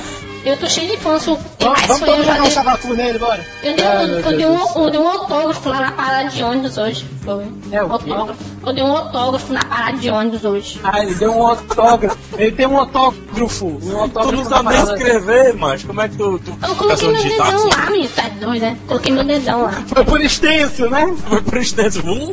[0.44, 1.20] Eu tô cheio de fã.
[1.20, 2.52] Sou quem Vamos, mais vamos fã todo eu já jogar um dei.
[2.52, 3.46] sabacu nele, bora.
[3.64, 6.44] Eu dei, Ai, um, eu, dei um, eu dei um autógrafo lá na parada de
[6.44, 7.06] ônibus hoje.
[7.24, 7.46] Foi.
[7.72, 8.10] É o quê?
[8.12, 8.44] autógrafo.
[8.66, 10.80] Eu dei um autógrafo na parada de ônibus hoje.
[10.84, 12.18] Ah, ele deu um autógrafo.
[12.38, 13.22] Ele tem um autógrafo.
[13.68, 16.76] Um Tu autógrafo não na sabe nem escrever, mas como é que tu, tu Eu
[16.76, 17.80] coloquei meu digitar dedão assim?
[17.80, 18.10] lá, menino.
[18.16, 18.78] Tá doido, né?
[18.88, 19.72] Coloquei meu dedão lá.
[19.88, 21.16] Foi por extenso, né?
[21.28, 22.02] Foi por extenso.
[22.02, 22.32] Hum?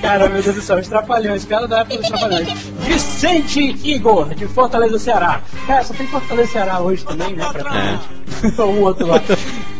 [0.00, 2.48] cara, meu Deus do céu, os trapalhões, cara da época dos trapalhões.
[2.80, 5.15] Vicente Igor, de Fortaleza, Ceará.
[5.66, 7.44] Cara, só tem Fortaleza, Ceará hoje também, né?
[7.50, 8.16] Praticamente.
[8.60, 9.22] o outro lá.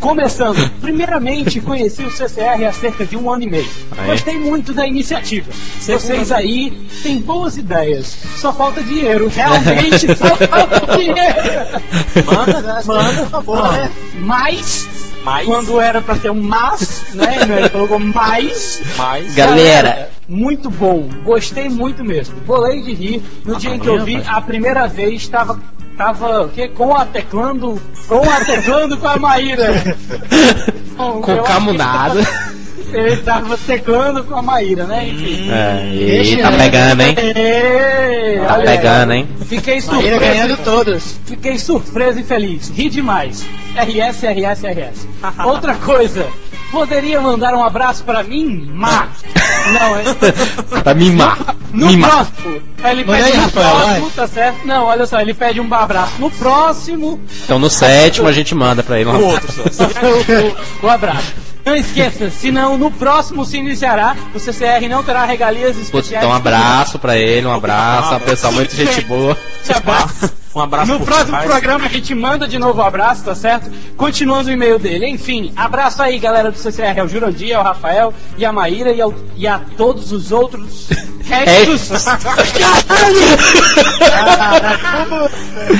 [0.00, 3.68] Começando, primeiramente conheci o CCR há cerca de um ano e meio.
[3.96, 4.06] Aí.
[4.06, 5.50] Gostei muito da iniciativa.
[5.80, 8.16] Vocês aí têm boas ideias.
[8.36, 9.28] Só falta dinheiro.
[9.28, 11.16] Realmente só falta dinheiro.
[12.26, 13.90] Manda, manda, por favor, né?
[14.20, 14.88] Mas,
[15.26, 17.38] Mas, quando era pra ser um mas, né?
[17.42, 18.80] Ele colocou mais.
[18.96, 19.34] mas...
[19.34, 22.36] Galera, muito bom, gostei muito mesmo.
[22.46, 23.22] Bolei de rir.
[23.44, 25.60] No dia em que eu vi, a primeira vez estava
[25.96, 26.68] tava o quê?
[26.68, 29.96] com a teclando, com a teclando com a Maíra.
[30.96, 32.20] Bom, com acho que camunada.
[32.92, 35.08] Ele tava teclando com a Maíra, né?
[35.08, 35.50] Enfim.
[35.50, 37.14] É, e tá pegando, hein?
[38.46, 39.28] Tá pegando, hein?
[39.48, 40.20] Fiquei Maíra surpreso.
[40.20, 41.20] ganhando todas.
[41.26, 42.68] Fiquei surpreso e feliz.
[42.70, 43.44] Ri demais.
[43.76, 45.08] RS, RS, RS.
[45.44, 46.26] Outra coisa.
[46.70, 48.68] Poderia mandar um abraço pra mim?
[48.72, 49.08] Má.
[49.72, 50.02] Não, é.
[50.82, 51.54] Pra mimar.
[51.72, 52.10] No Mimar.
[52.10, 52.60] próximo.
[52.84, 54.66] Ele pede aí, no próximo, tá certo?
[54.66, 56.14] Não, olha só, ele pede um abraço.
[56.18, 59.08] No próximo, Então no sétimo a gente manda pra ele.
[59.16, 59.84] O outro, só.
[59.84, 59.88] o,
[60.82, 61.32] o- o abraço.
[61.66, 66.22] Não esqueça, senão no próximo se iniciará, o CCR não terá regalias Putz, especiais.
[66.22, 69.36] então um abraço pra ele, um abraço, uma pessoa muito gente boa.
[69.64, 70.32] Te abraço.
[70.56, 73.70] Um abraço No próximo programa a gente manda de novo o abraço, tá certo?
[73.94, 75.06] Continuando o e-mail dele.
[75.06, 79.12] Enfim, abraço aí, galera do CCR, ao Jurandir, ao Rafael e a Maíra e, ao-
[79.36, 80.88] e a todos os outros
[81.28, 81.90] restos.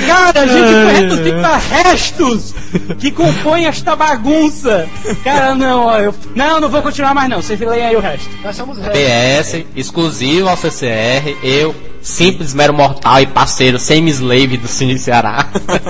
[0.05, 2.53] Cara, a gente foi reduzir pra restos
[2.99, 4.87] que compõem esta bagunça.
[5.23, 6.13] Cara, não, ó, eu.
[6.35, 7.41] Não, não vou continuar mais não.
[7.41, 8.29] Vocês leem aí o resto.
[8.43, 8.93] Nós somos réus.
[8.93, 11.73] PS, exclusivo ao CCR, eu,
[12.07, 15.49] simples mero mortal e parceiro semi-slave do Cine Ceará,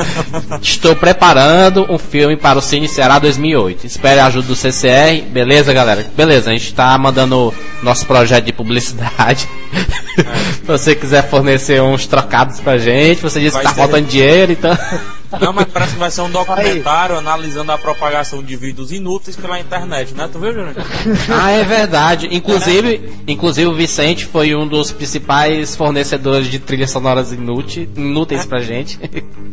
[0.60, 3.86] estou preparando um filme para o Cine Ceará 2008.
[3.86, 6.06] Espere a ajuda do CCR, beleza, galera?
[6.16, 7.54] Beleza, a gente está mandando
[7.84, 9.48] nosso projeto de publicidade.
[10.60, 14.52] Se você quiser fornecer uns trocados pra gente, você disse Vai que tá faltando dinheiro,
[14.52, 14.76] então.
[15.42, 19.60] Não, mas parece que vai ser um documentário analisando a propagação de vídeos inúteis pela
[19.60, 20.30] internet, né?
[20.32, 20.74] Tu viu, Júnior?
[21.30, 22.28] Ah, é verdade.
[22.32, 28.60] Inclusive, inclusive o Vicente foi um dos principais fornecedores de trilhas sonoras inúteis, inúteis pra
[28.62, 29.00] gente.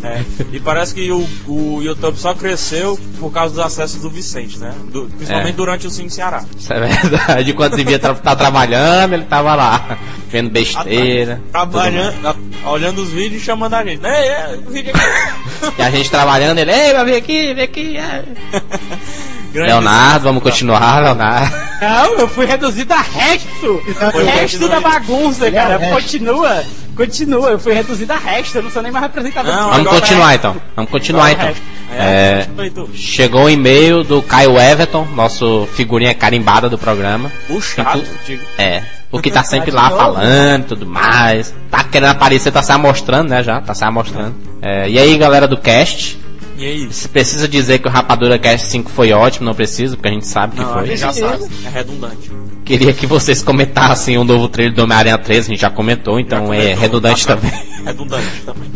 [0.03, 0.23] É.
[0.53, 4.73] E parece que o, o YouTube só cresceu por causa dos acessos do Vicente, né?
[4.93, 5.57] Do- principalmente É.
[5.57, 6.45] durante o Cine Ceará.
[6.57, 7.51] Isso é verdade.
[7.51, 9.99] Enquanto devia estar trabalhando, ele tava lá,
[10.29, 11.41] vendo besteira.
[11.51, 14.03] Trabalhando, olhando os vídeos e chamando a gente.
[14.05, 15.64] Ei, o vídeo aqui.
[15.79, 17.97] E a gente trabalhando, ele, ei, vai vir aqui, vem aqui.
[17.97, 18.25] é."
[19.55, 21.55] Leonardo, vamos continuar, Leonardo.
[21.81, 23.81] Não, eu fui reduzido a resto.
[24.11, 25.79] Foi o resto da bagunça, é o cara.
[25.79, 26.65] Continua.
[26.97, 29.53] Continua, eu fui reduzido a resto, eu não sou nem mais representador.
[29.55, 30.57] Não, Vamos continuar é- então.
[30.77, 31.49] Vamos continuar então.
[31.97, 37.31] É, É, tu- chegou um e-mail do Caio Everton, nosso figurinha carimbada do programa.
[37.49, 38.43] O chato, digo.
[38.59, 38.83] É,
[39.15, 41.55] porque tá sempre lá falando e tudo mais.
[41.71, 43.45] Tá querendo aparecer, tá se amostrando, né?
[43.45, 44.35] Já, tá se amostrando.
[44.61, 46.19] É, e aí, galera do cast,
[46.59, 46.89] E aí?
[46.93, 50.27] se precisa dizer que o Rapadura Cast 5 foi ótimo, não precisa, porque a gente
[50.27, 50.87] sabe que Não, a foi.
[50.89, 51.45] gente já sabe.
[51.65, 52.33] É redundante.
[52.65, 56.49] Queria que vocês comentassem o novo trailer do Homem-Aranha 3, a gente já comentou, então
[56.49, 57.37] Já é comentou, redundante tá?
[57.37, 57.53] também.
[57.87, 58.71] Redundante também.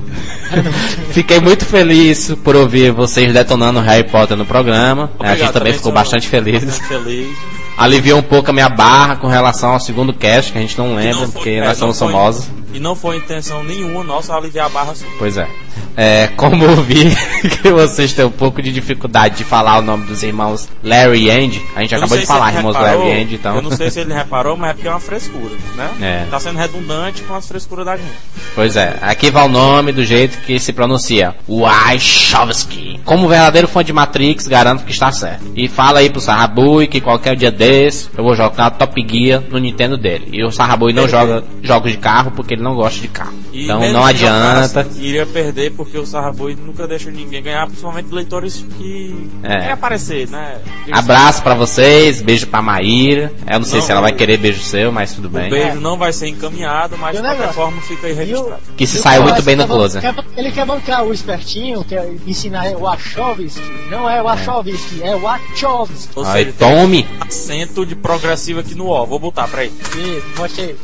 [1.11, 5.11] Fiquei muito feliz por ouvir vocês detonando Harry Potter no programa.
[5.19, 6.63] a gente Obrigado, também ficou bastante feliz.
[6.65, 7.58] bastante feliz.
[7.79, 10.97] Aliviou um pouco a minha barra com relação ao segundo cast, que a gente não
[10.97, 12.49] lembra, porque nós somos famosos.
[12.73, 15.09] E não foi intenção nenhuma nossa aliviar a barra sua.
[15.19, 15.49] Pois é.
[15.97, 17.11] É, como eu vi
[17.63, 21.31] que vocês têm um pouco de dificuldade de falar o nome dos irmãos Larry e
[21.31, 23.57] Andy, a gente acabou de falar, irmãos reparou, Larry e Andy, então.
[23.57, 25.91] Eu não sei se ele reparou, mas é porque é uma frescura, né?
[26.01, 26.31] É.
[26.31, 28.13] Tá sendo redundante com as frescuras da gente.
[28.55, 31.35] Pois é, aqui vai o nome do jeito que se pronuncia.
[31.49, 33.01] Wachowski.
[33.05, 35.45] Como verdadeiro fã de Matrix, garanto que está certo.
[35.57, 39.59] E fala aí pro Sarrabui que qualquer dia desse eu vou jogar Top Gear no
[39.59, 40.29] Nintendo dele.
[40.33, 43.33] E o Sarrabui não joga jogos de carro porque ele não gosta de carro.
[43.53, 44.87] E Então não que adianta.
[44.99, 49.49] iria perder porque o Sarraboi nunca deixa ninguém ganhar, principalmente leitores que É.
[49.49, 50.59] querem aparecer, né?
[50.85, 53.33] Diga-se, Abraço pra vocês, beijo pra Maíra.
[53.47, 55.49] Eu não sei Não, se ela vai o- querer beijo seu, mas tudo O bem.
[55.49, 58.61] beijo não vai ser encaminhado, mas de o qualquer forma fica aí registrado.
[58.77, 59.99] Que se o saiu muito bem no close.
[60.37, 63.61] Ele quer bancar o espertinho, quer ensinar o Wachowski.
[63.91, 66.09] Não é o é o Wachowski.
[66.15, 67.07] Ou Aí seja, tome.
[67.21, 69.07] um acento de progressivo aqui no O.
[69.07, 69.69] Vou botar, peraí.
[69.69, 70.77] Isso, mostrei.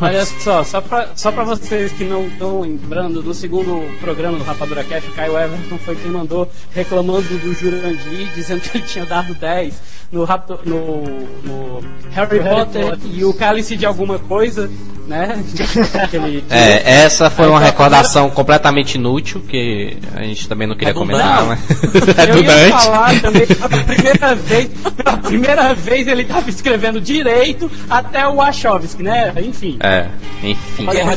[0.00, 4.44] Olha só, só pra, só pra vocês que não estão lembrando, no segundo programa do
[4.44, 9.04] Rapadura Cash, o Caio Everton foi quem mandou reclamando do Jurandir, dizendo que ele tinha
[9.04, 11.02] dado 10 no, Rato- no,
[11.44, 11.80] no
[12.12, 13.10] Harry Harry Potter Potter.
[13.14, 14.70] e o Cálice de Alguma Coisa,
[15.06, 15.42] né?
[16.02, 20.92] Aquele- É, essa foi Aí uma recordação completamente inútil, que a gente também não queria
[20.94, 21.22] Redundante.
[21.22, 22.28] comentar, mas.
[22.28, 28.26] Eu ia falar também, pela primeira vez, pela primeira vez ele estava escrevendo direito até
[28.26, 29.32] o Wachowski, né?
[29.38, 29.76] Enfim.
[29.80, 30.06] É,
[30.42, 30.84] enfim.
[30.84, 31.08] Pode É.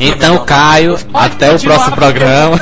[0.00, 2.58] Então, Caio, até o próximo programa.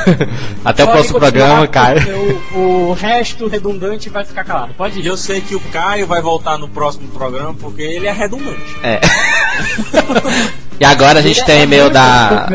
[0.65, 2.41] Até o Pode próximo programa, Caio.
[2.55, 2.59] O,
[2.91, 4.75] o resto redundante vai ficar calado.
[4.77, 5.07] Pode ir.
[5.07, 8.77] eu sei que o Caio vai voltar no próximo programa porque ele é redundante.
[8.83, 9.01] É.
[10.81, 12.49] E agora a gente tem o e-mail da.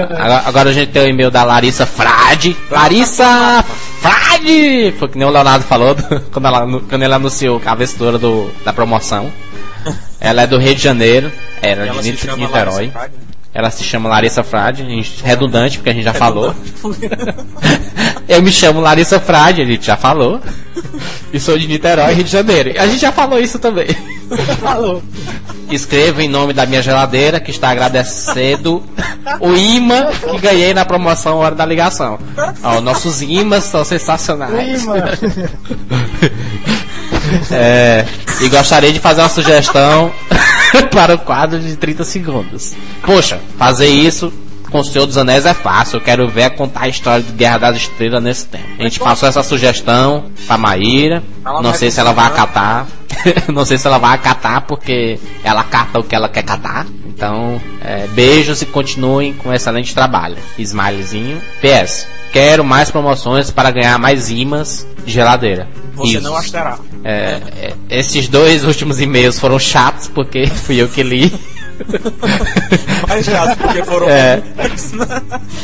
[0.45, 2.55] Agora, a gente tem o e-mail da Larissa Frade.
[2.69, 3.63] Larissa
[4.01, 4.93] Frade!
[4.99, 8.51] Foi que nem o Leonardo falou do- quando, ela, quando ele anunciou a vestura do,
[8.65, 9.31] da promoção.
[10.19, 11.31] Ela é do Rio de Janeiro.
[11.61, 12.89] Era E ela de Niterói.
[12.91, 13.21] Frade, né?
[13.53, 16.53] Ela se chama Larissa Frade, gente- redundante, porque a gente já falou.
[18.29, 20.39] Eu me chamo Larissa Frade, a gente já falou.
[21.33, 22.73] E sou de Niterói, Rio de Janeiro.
[22.79, 23.87] A gente já falou isso também.
[24.61, 25.01] Falou.
[25.71, 28.83] Escrevo em nome da minha geladeira, que está agradecendo
[29.39, 32.19] o imã que ganhei na promoção Hora da Ligação.
[32.63, 34.85] Ó, nossos imãs são sensacionais.
[37.51, 38.05] É,
[38.41, 40.11] e gostaria de fazer uma sugestão
[40.91, 42.73] para o quadro de 30 segundos.
[43.03, 44.31] Poxa, fazer isso
[44.69, 45.97] com o Senhor dos Anéis é fácil.
[45.97, 48.65] Eu quero ver contar a história de Guerra das Estrelas nesse tempo.
[48.77, 51.23] A gente passou essa sugestão pra Maíra.
[51.61, 52.87] Não sei se ela vai acatar.
[53.51, 56.85] Não sei se ela vai acatar, porque ela cata o que ela quer catar.
[57.05, 60.37] Então, é, beijos e continuem com um excelente trabalho.
[60.57, 61.41] Smilezinho.
[61.61, 62.07] PS.
[62.31, 65.67] Quero mais promoções para ganhar mais imãs de geladeira.
[65.95, 66.21] Você Isso.
[66.21, 66.77] não as terá.
[67.03, 71.33] É, é, esses dois últimos e-mails foram chatos porque fui eu que li.
[73.07, 74.37] Mais chato, porque foram É.
[74.37, 75.21] né?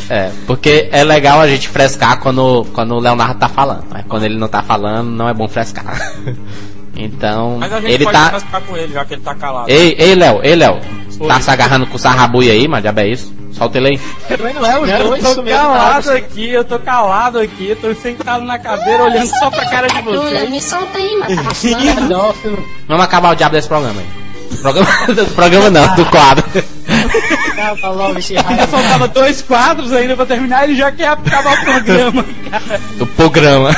[0.09, 3.85] É, porque é legal a gente frescar quando, quando o Leonardo tá falando.
[3.91, 5.99] Mas quando ele não tá falando, não é bom frescar.
[6.97, 8.61] Então, Mas a gente ele pode tá.
[8.61, 9.69] com ele, já que ele tá calado.
[9.69, 10.79] Ei, ei, Léo, ei, Léo.
[11.19, 11.27] Oi.
[11.27, 13.33] Tá se agarrando com o sarrabui aí, mas diabo é isso?
[13.51, 13.99] Solta ele aí.
[14.27, 15.59] Também não é os Eu dois, tô isso mesmo.
[15.59, 19.87] calado aqui, eu tô calado aqui, eu tô sentado na cadeira olhando só pra cara
[19.87, 20.49] de vocês.
[20.49, 22.33] me solta aí, mas tá.
[22.87, 24.57] Vamos acabar o diabo desse programa aí.
[24.61, 26.43] Programa, do programa não, do quadro.
[28.47, 32.25] Ainda faltava dois quadros ainda pra terminar, ele já quer acabar o programa,
[32.97, 33.69] do programa.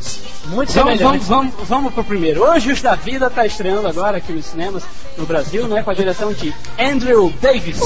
[0.46, 2.44] Muito Vamos, vamos, vamos, vamos pro primeiro.
[2.50, 4.82] Anjos da Vida tá estreando agora aqui nos cinemas
[5.16, 5.82] no Brasil, né?
[5.82, 7.80] Com a direção de Andrew Davis,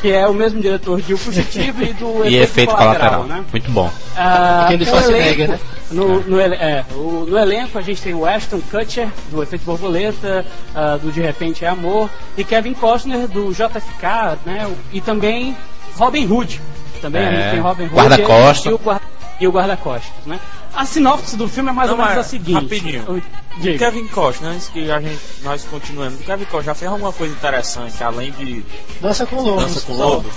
[0.00, 3.24] que é o mesmo diretor de O Fugitivo e do E efeito colateral.
[3.24, 3.44] né?
[3.52, 3.90] Muito bom.
[4.16, 5.58] Ah, Aquele o Schwarzenegger, elenco- né?
[5.90, 9.64] No, no, ele- é, o- no elenco a gente tem o Ashton Kutcher, do Efeito
[9.64, 10.44] Borboleta,
[10.74, 14.70] ah, do De Repente é Amor, e Kevin Costner, do JFK, né?
[14.92, 15.56] E também
[15.96, 16.60] Robin Hood.
[17.00, 18.66] Também a É, gente tem Robin Hood guarda-costas.
[18.66, 19.02] e o guarda-
[19.40, 20.38] e o guarda-costas, né?
[20.80, 22.62] A sinopse do filme é mais Não, ou menos mas, a seguinte.
[22.62, 23.04] rapidinho.
[23.08, 23.22] O-
[23.56, 23.78] O Diga.
[23.86, 27.34] Kevin Costner, antes que a gente, nós continuemos, o Kevin Costner já fez alguma coisa
[27.34, 28.64] interessante, além de
[29.00, 29.64] Dança com lobos.
[29.64, 30.30] Dança com Lobo?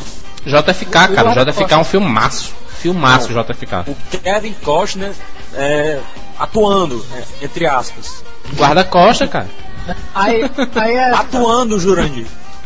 [0.43, 2.51] JFK, cara, JFK é um filmaço.
[2.79, 3.83] Filmaço, JFK.
[3.91, 5.11] O Kevin Costner
[5.53, 5.99] é,
[6.39, 8.23] atuando, é, entre aspas.
[8.55, 9.47] Guarda-costa, cara.
[10.15, 10.41] Aí,
[10.75, 11.11] aí é.
[11.11, 12.25] Atuando, Jurandir.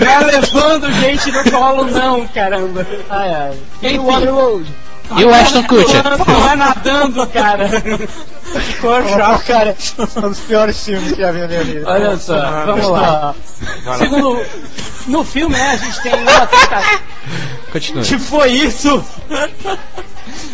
[0.00, 2.86] Não é levando gente no colo, não, caramba.
[3.08, 3.58] Ai, ai.
[3.82, 3.98] E Enfim.
[3.98, 4.72] o Waterworld?
[5.16, 6.02] E o Ashton Kutcher?
[6.26, 7.68] Não é nadando, cara.
[8.80, 9.76] Poxa, cara,
[10.16, 11.88] um dos piores filmes que já vi na minha vida.
[11.88, 12.34] Olha só,
[12.66, 13.34] vamos lá.
[13.84, 13.98] Vai lá.
[13.98, 14.40] Segundo,
[15.06, 17.02] no filme, né, a gente tem uma tentativa.
[17.72, 18.02] Continua.
[18.02, 19.04] Que foi isso?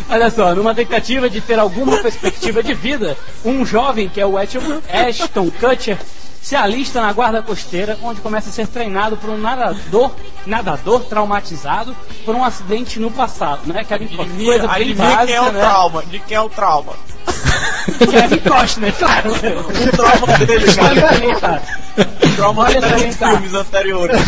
[0.09, 4.37] Olha só, numa tentativa de ter alguma perspectiva de vida, um jovem que é o
[4.37, 5.97] Ashton Ashton Kutcher
[6.47, 10.11] se alista na guarda costeira, onde começa a ser treinado por um nadador,
[10.45, 11.93] nadador traumatizado
[12.23, 13.83] por um acidente no passado, né?
[13.83, 15.59] Que é uma coisa bem Adivinha quem é básica, o né?
[15.59, 16.05] trauma?
[16.05, 16.93] De quem é o trauma?
[17.99, 19.31] Kevin Costner, claro.
[19.33, 21.63] O trauma dele, cara.
[22.23, 23.29] O trauma dele tá.
[23.31, 24.21] filmes anteriores.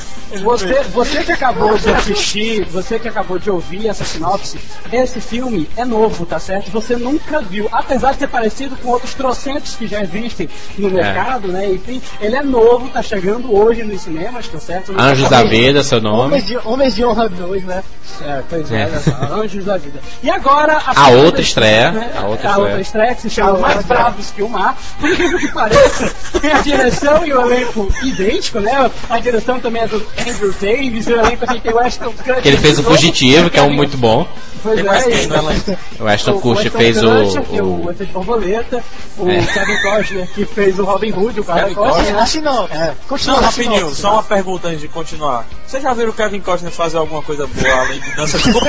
[0.42, 4.58] Você, você que acabou de assistir, você que acabou de ouvir essa sinopse,
[4.92, 6.70] esse filme é novo, tá certo?
[6.72, 11.48] Você nunca viu, apesar de ser parecido com outros trocentos que já existem no mercado,
[11.48, 11.70] né?
[11.70, 14.92] Enfim, ele é novo, tá chegando hoje nos cinemas, tá certo?
[14.92, 15.48] Nunca Anjos da saiu.
[15.48, 16.24] Vida, seu nome.
[16.26, 17.84] Homens de, Homens de Honra 2, né?
[18.22, 19.34] É, pois é, É.
[19.34, 20.00] Anjos da Vida.
[20.22, 22.12] E agora A segunda outra estreia, né?
[22.16, 22.58] a outra a estreia.
[22.58, 23.86] outra estreia que se chama A Mais.
[23.86, 24.76] Bravos que o Mar.
[25.00, 28.90] Por incrível que pareça, tem a direção e o elenco idêntico, né?
[29.08, 32.42] A direção também é do Andrew Davis, o elenco a gente tem o Ashton Kutcher.
[32.42, 34.26] Que ele fez o de Fugitivo, que é um muito bom.
[34.62, 35.78] Pois Tem mais é, quem elenco?
[36.00, 37.06] O Ashton o Kutcher fez o.
[37.08, 38.82] É o o- Efeito Borboleta,
[39.18, 39.40] o É.
[39.42, 42.16] Kevin Costner, que fez o Robin Hood, o cara Kevin Costner.
[42.18, 42.64] Assim não.
[42.64, 42.92] É.
[43.08, 45.46] Continua Não, rapidinho, só uma pergunta antes de continuar.
[45.66, 48.66] Vocês já viram o Kevin Costner fazer alguma coisa boa além de dança com Lobo?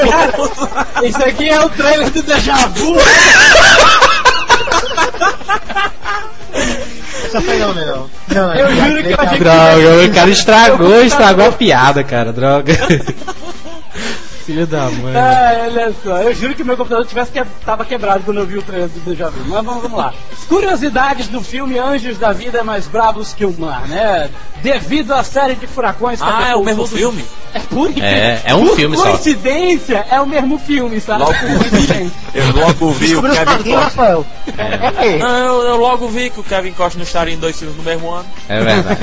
[1.07, 2.95] Isso aqui é o trailer do Deja Vu.
[7.27, 8.09] Essa foi não, não.
[8.29, 12.31] Não, Eu juro que eu achei que Droga, o cara estragou, estragou a piada, cara.
[12.31, 12.73] Droga.
[14.47, 15.13] Filho da mãe.
[15.13, 17.43] Ah, olha só, eu juro que meu computador tivesse que...
[17.65, 19.43] tava quebrado quando eu vi o trailer do Deja Vu.
[19.45, 20.13] Mas vamos, vamos lá.
[20.47, 24.29] Curiosidades do filme Anjos da Vida Mais Bravos que o Mar, né?
[24.63, 27.25] Devido à série de furacões que Ah, é o mesmo filme?
[27.53, 29.03] É por É, é um por filme só.
[29.11, 31.23] coincidência, é o mesmo filme, sabe?
[31.23, 33.79] Logo vi, eu logo vi o Kevin Costner.
[33.79, 34.25] Rafael.
[34.57, 35.17] É, é.
[35.17, 38.25] Não, eu, logo vi que o Kevin Costner estaria em dois filmes no mesmo ano.
[38.47, 38.99] É verdade.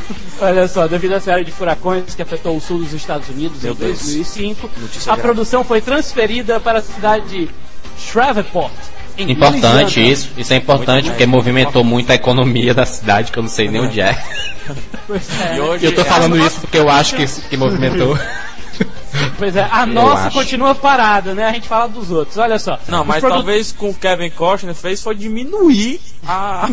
[0.40, 3.72] Olha só, devido à série de furacões que afetou o sul dos Estados Unidos Meu
[3.72, 3.98] em Deus.
[4.22, 5.22] 2005, Notícia a grave.
[5.22, 7.50] produção foi transferida para a cidade de
[7.98, 8.72] Shreveport.
[9.18, 10.08] em Importante Louisiana.
[10.12, 10.30] isso.
[10.36, 13.80] Isso é importante porque movimentou muito a economia da cidade, que eu não sei nem
[13.82, 14.16] onde é.
[15.50, 15.56] É.
[15.56, 18.16] E hoje Eu tô é- falando isso porque eu acho que, que movimentou.
[19.36, 20.36] Pois é, a nossa acho.
[20.38, 21.44] continua parada, né?
[21.44, 22.38] A gente fala dos outros.
[22.38, 22.78] Olha só.
[22.88, 26.68] Não, mas produ- talvez com o Kevin Costner fez foi diminuir a.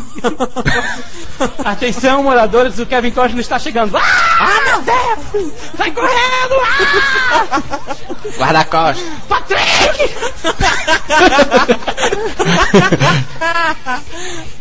[1.65, 3.95] Atenção, moradores, o Kevin Costner está chegando.
[3.97, 5.53] Ah, meu Deus!
[5.77, 6.55] Sai correndo!
[6.63, 7.95] Ah!
[8.37, 9.05] Guarda-costas.
[9.27, 10.09] Patrick!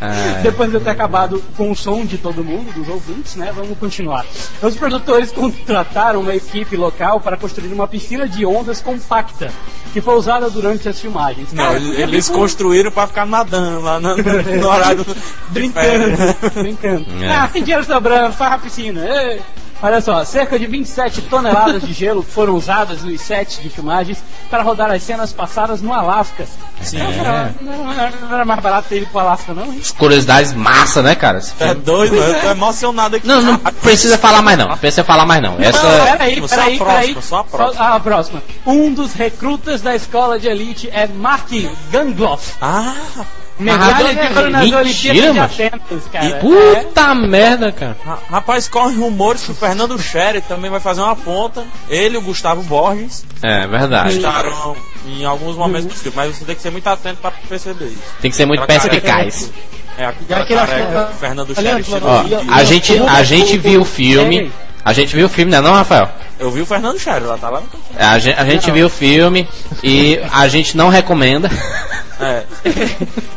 [0.00, 3.52] Ah, Depois de ter acabado com o som de todo mundo, dos ouvintes, né?
[3.54, 4.24] Vamos continuar.
[4.62, 9.50] Os produtores contrataram uma equipe local para construir uma piscina de ondas compacta,
[9.92, 11.52] que foi usada durante as filmagens.
[11.52, 15.04] Não, eles, eles construíram pra ficar nadando lá no, no de
[15.50, 16.16] brincando,
[16.54, 17.24] brincando.
[17.24, 17.34] É.
[17.34, 19.04] Ah, tem dinheiro sobrando, faz a piscina.
[19.04, 19.40] Ei.
[19.80, 24.18] Olha só, cerca de 27 toneladas de gelo foram usadas nos sets de filmagens
[24.50, 26.46] para rodar as cenas passadas no Alasca.
[26.82, 26.98] Sim.
[27.60, 27.94] Não, não,
[28.28, 29.80] não era mais barato ter ido pro Alasca, não, hein?
[29.96, 31.38] curiosidades massa, né, cara?
[31.38, 33.26] Esse É doido, eu tô emocionado aqui.
[33.26, 34.66] Não, não precisa falar mais não.
[34.66, 35.56] Não precisa falar mais não.
[35.60, 35.78] Essa.
[35.80, 37.22] Peraí, Só a peraí, próxima, peraí.
[37.22, 37.84] só a próxima.
[37.84, 38.42] Só a próxima.
[38.66, 41.48] Um dos recrutas da escola de elite é Mark
[41.92, 42.54] Gangloff.
[42.60, 42.94] Ah,
[43.58, 45.62] Medalha de ouro nas mentira, Olimpíadas de.
[45.62, 46.26] Atenas, cara.
[46.26, 46.30] É.
[46.38, 47.96] Puta merda, cara.
[48.04, 51.64] ra- rapaz, corre rumores que o Fernando Scherer também vai fazer uma ponta.
[51.88, 54.16] Ele e o Gustavo Borges É verdade.
[54.16, 57.86] estarão em alguns momentos do filme, mas você tem que ser muito atento pra perceber
[57.86, 58.02] isso.
[58.20, 59.50] Tem que ser muito Aquela perspicaz.
[59.96, 64.52] É, careca que o Fernando Scherer ó, a gente, a gente viu o filme.
[64.84, 66.08] A gente viu o filme, né, não, Rafael?
[66.38, 67.66] Eu vi o Fernando Scherer, lá tá lá no.
[67.98, 69.46] A gente, a gente viu o filme
[69.82, 71.50] e a gente não recomenda.
[72.20, 72.42] É,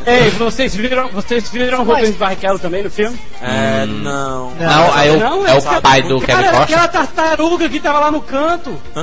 [0.26, 3.18] Ei, vocês viram, vocês viram o Rubens Barrichello também no filme?
[3.42, 4.52] é, não.
[4.60, 6.62] Não, aí Não, o, é o esse- pai do Kevin Costa.
[6.64, 8.76] aquela tartaruga que tava lá no canto.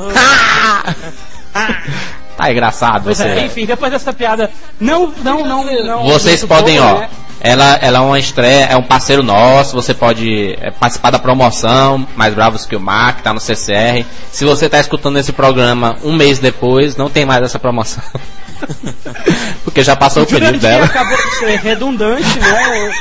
[2.37, 3.47] Tá engraçado Pois é, você.
[3.47, 4.49] enfim, depois dessa piada,
[4.79, 6.05] não, não, não, não.
[6.05, 6.99] Vocês podem, boa, ó.
[7.01, 7.11] né?
[7.41, 9.75] Ela, ela é uma estreia, é um parceiro nosso.
[9.75, 14.05] Você pode é, participar da promoção Mais Bravos que o Mar, que tá no CCR.
[14.31, 18.03] Se você tá escutando esse programa um mês depois, não tem mais essa promoção.
[19.65, 20.85] Porque já passou o período Jurandir dela.
[20.87, 22.93] acabou de ser redundante, né?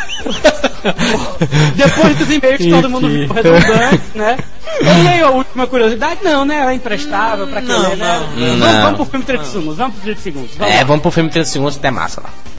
[1.75, 4.37] Depois dos e-mails que todo mundo viu redundante, né?
[4.81, 6.19] E aí, a última curiosidade?
[6.23, 6.59] Não, né?
[6.59, 8.19] Ela é imprestável pra quem Não, lê, né?
[8.35, 8.81] não, Vamos, não.
[8.81, 10.51] vamos pro filme 30 segundos, vamos pro 30 segundos.
[10.57, 10.83] Vamos É, lá.
[10.83, 12.29] vamos pro filme 30 segundos, até massa lá.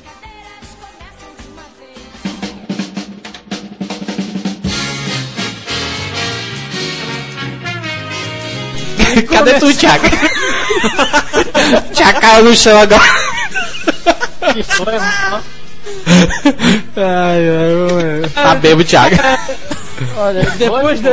[9.30, 10.07] Cadê tu, Thiago?
[11.95, 13.03] Thiago caiu no chão agora.
[14.53, 15.43] Que foi, mano.
[16.97, 19.16] Ai, ai, Tá bebo, Thiago.
[20.16, 21.09] Olha, Depois de,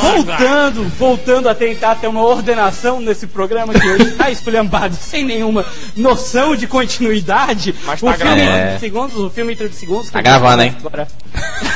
[0.00, 5.64] voltando, voltando a tentar ter uma ordenação nesse programa que hoje está esculhambado sem nenhuma
[5.96, 7.74] noção de continuidade.
[7.84, 8.62] Mas o tá filme em gravando.
[8.68, 10.06] 30 segundos, o filme em 30 segundos.
[10.06, 10.76] que Tá gravando, hein?
[10.84, 11.08] agora.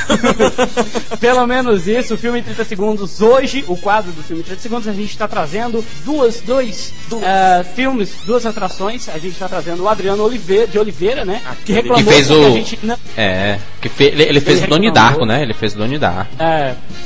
[1.19, 3.21] Pelo menos isso, o filme em 30 segundos.
[3.21, 6.93] Hoje, o quadro do filme em 30 segundos, a gente está trazendo duas, dois
[7.23, 9.09] ah, filmes, duas atrações.
[9.09, 11.41] A gente está trazendo o Adriano Oliveira, de Oliveira, né?
[11.65, 14.57] Que Aquele- reclamou Que fez o- a gente não, É, que fe- ele, ele fez
[14.59, 14.91] Ele o Doni.
[14.91, 15.41] Darko, né?
[15.41, 16.31] Ele fez o Doni Darko.
[16.39, 16.46] É,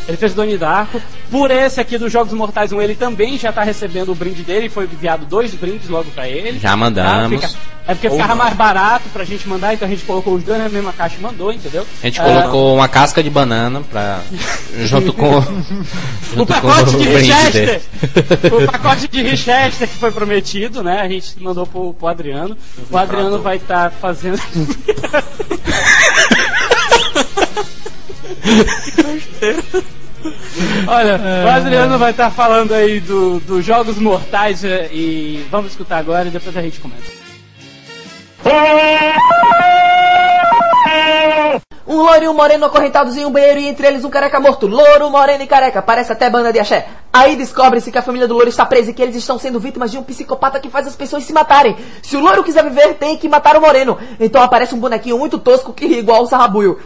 [0.08, 1.02] ele fez o Doni Darko.
[1.30, 4.68] Por esse aqui dos Jogos Mortais 1, ele também já tá recebendo o brinde dele.
[4.70, 6.60] Foi enviado dois brindes logo pra ele.
[6.60, 7.40] Já mandamos.
[7.42, 7.48] Tá?
[7.48, 8.44] Fica- é porque Ou ficava não.
[8.44, 11.22] mais barato pra gente mandar, então a gente colocou os dois na mesma caixa e
[11.22, 11.86] mandou, entendeu?
[12.02, 14.20] A gente É, colocou uma casca de banana pra.
[14.82, 15.40] junto com.
[15.40, 17.82] o junto com pacote o de Richester.
[18.54, 21.02] o pacote de Richester que foi prometido, né?
[21.02, 22.56] A gente mandou pro, pro Adriano.
[22.90, 24.40] O Adriano vai estar fazendo.
[30.88, 35.98] Olha, o Adriano vai estar falando aí do- dos Jogos Mortais eh, e vamos escutar
[35.98, 37.04] agora e depois a gente comenta.
[41.88, 44.66] Um loiro e um moreno acorrentados em um banheiro e entre eles um careca morto.
[44.68, 45.82] Louro, moreno e careca.
[45.82, 46.88] Parece até banda de axé.
[47.12, 49.92] Aí descobre-se que a família do loiro está presa e que eles estão sendo vítimas
[49.92, 51.76] de um psicopata que faz as pessoas se matarem.
[52.02, 53.98] Se o loiro quiser viver, tem que matar o moreno.
[54.20, 56.80] Então aparece um bonequinho muito tosco que ri igual o sarrabuio.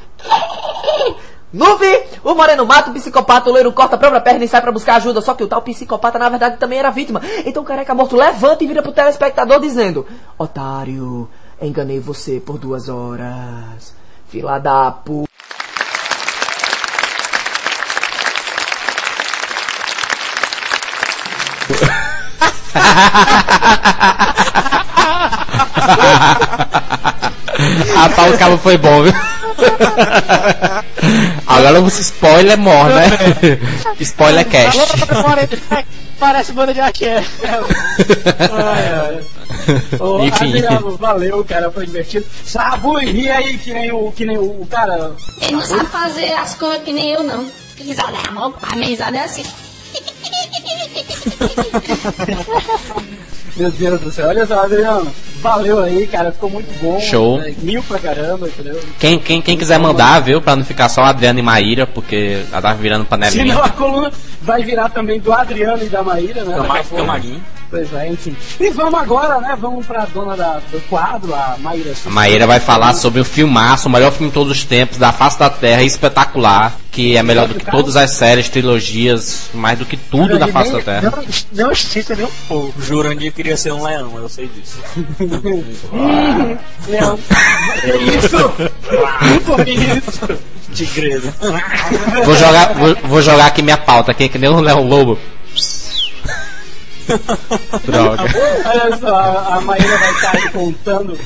[1.56, 4.62] No fim, o moreno mata o psicopata, o loiro corta a própria perna e sai
[4.62, 5.22] pra buscar ajuda.
[5.22, 7.22] Só que o tal psicopata, na verdade, também era vítima.
[7.46, 10.06] Então o careca morto levanta e vira pro telespectador dizendo:
[10.38, 11.30] Otário,
[11.62, 13.96] enganei você por duas horas.
[14.28, 15.24] Fila da pu.
[27.96, 29.14] ah, tá, o cabo foi bom, viu?
[31.66, 33.06] Agora você spoiler morre, né?
[34.00, 34.80] spoiler cast.
[36.20, 37.18] Parece banda de axé.
[38.40, 39.24] Ai, ai.
[40.00, 40.50] Ô, Enfim.
[40.50, 42.26] Adriano, valeu, cara, foi divertido.
[42.46, 45.12] Sabu e ri aí que nem o, que nem o, o cara.
[45.42, 47.52] Ele não sabe fazer as coisas que nem eu, não.
[47.78, 49.44] Risada é amor, a minha risada é assim.
[53.56, 55.10] Meu Deus do céu, olha só, Adriano.
[55.42, 57.00] Valeu aí, cara, ficou muito bom.
[57.00, 57.42] Show.
[57.42, 58.80] É, mil pra caramba, entendeu?
[59.00, 60.42] Quem, quem, quem quiser mandar, viu?
[60.42, 63.46] Pra não ficar só Adriano e Maíra, porque ela tava virando panelinha.
[63.46, 66.58] Senão a coluna vai virar também do Adriano e da Maíra, né?
[66.96, 67.42] Camarim.
[67.70, 68.36] Pois é, enfim.
[68.60, 69.58] E vamos agora, né?
[69.60, 71.94] Vamos pra dona da, do quadro, a Maíra.
[72.06, 75.12] A Maíra vai falar sobre o filmaço, o melhor filme de todos os tempos, da
[75.12, 79.86] face da Terra, espetacular, que é melhor do que todas as séries, trilogias, mais do
[79.86, 81.14] que tudo da face da Terra.
[81.52, 82.82] Não, não estica nem um pouco.
[82.82, 84.80] Jurandir queria ser um leão, eu sei disso.
[86.88, 87.20] Leão.
[87.82, 87.88] Que
[88.18, 88.50] isso?
[89.46, 90.40] Por isso.
[90.74, 91.34] Tigresa.
[92.24, 95.18] Vou jogar, vou, vou jogar aqui minha pauta, aqui, que nem o Léo Lobo.
[97.86, 98.24] Droga.
[98.66, 101.20] Olha só, a, a Maíra vai estar aí contando.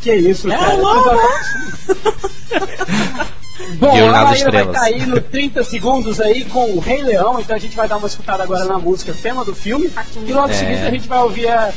[0.00, 0.76] Que isso, cara?
[3.80, 7.02] Bom, Viu a nas Maíra vai estar aí no 30 segundos aí com o Rei
[7.02, 9.90] Leão, então a gente vai dar uma escutada agora na música tema do filme.
[10.26, 10.54] E logo em É.
[10.54, 11.72] seguida a gente vai ouvir a,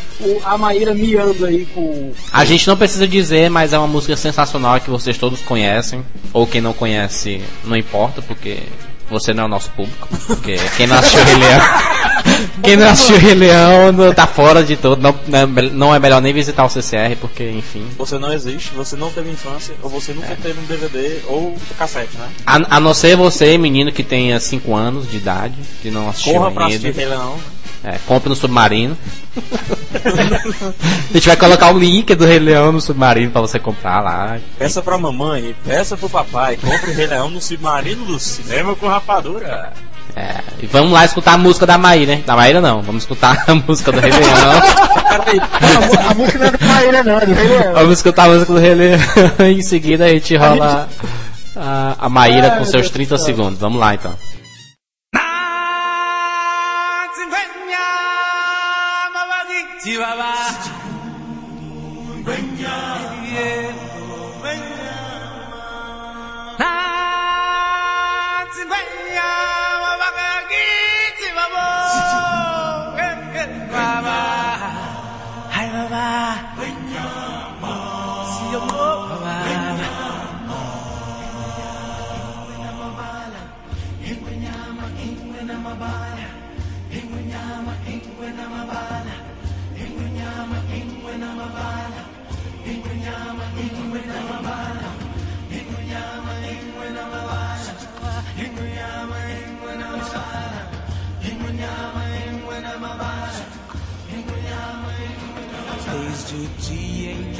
[0.45, 2.13] a Maíra miando aí com.
[2.31, 6.05] A gente não precisa dizer, mas é uma música sensacional que vocês todos conhecem.
[6.31, 8.59] Ou quem não conhece, não importa, porque
[9.09, 10.07] você não é o nosso público.
[10.27, 11.61] Porque quem não assistiu Rei Leão.
[12.63, 15.01] Quem não assistiu Rei Leão não- tá fora de todo.
[15.01, 17.85] Não, não é não é melhor nem visitar o CCR, porque, enfim.
[17.97, 22.17] Você não existe, você não teve infância, ou você nunca teve um DVD ou cassete,
[22.17, 22.27] né?
[22.45, 26.33] A, a não ser você, menino que tenha 5 anos de idade, que não assistiu
[26.33, 26.93] Corra pra assistir.
[26.93, 27.37] Rei Leão.
[27.83, 28.95] É, compre no Submarino.
[31.09, 34.37] a gente vai colocar o link do Rei Leão no Submarino pra você comprar lá.
[34.57, 39.73] Peça pra mamãe, peça pro papai, compre Rei Leão no submarino do cinema com rapadura.
[40.15, 42.23] É, e vamos lá escutar a música da Maíra, hein?
[42.25, 44.61] Da Maíra não, vamos escutar a música do Rei Leão.
[46.09, 47.73] A música não é do Maíra, não, é do Rei Leão.
[47.73, 48.99] vamos escutar a música do Rei Leão.
[49.39, 50.89] em seguida a gente rola
[51.55, 53.25] a, a Maíra Ai, com seus Deus 30 do céu.
[53.25, 53.59] segundos.
[53.59, 54.13] Vamos lá então.
[59.83, 59.97] Desde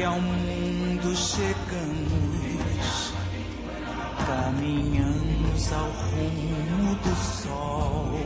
[0.01, 3.13] que ao mundo chegamos,
[4.25, 8.19] caminhamos ao rumo do sol.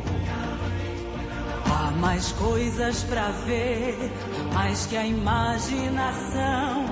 [1.66, 4.10] Há mais coisas pra ver,
[4.54, 6.86] mais que a imaginação,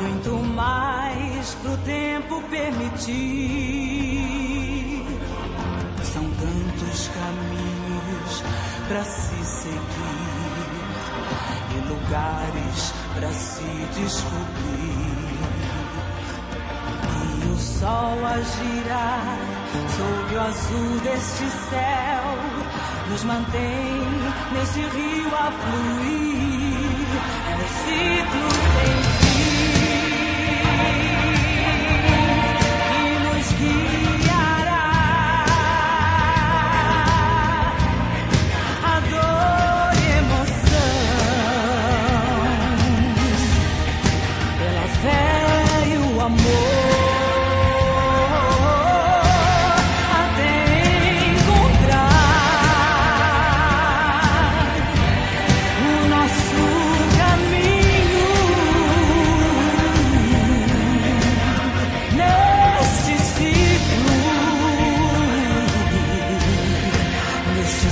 [0.00, 3.04] muito mais pro tempo permitir.
[6.02, 8.42] São tantos caminhos
[8.88, 10.64] pra se seguir
[11.76, 15.14] e lugares pra se descobrir.
[17.42, 19.38] E o sol a girar
[19.96, 22.24] sob o azul deste céu
[23.08, 24.00] nos mantém
[24.52, 26.84] neste rio a fluir.
[27.50, 29.03] É ciclo sem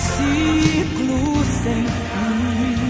[0.03, 2.82] ciclo sem fim.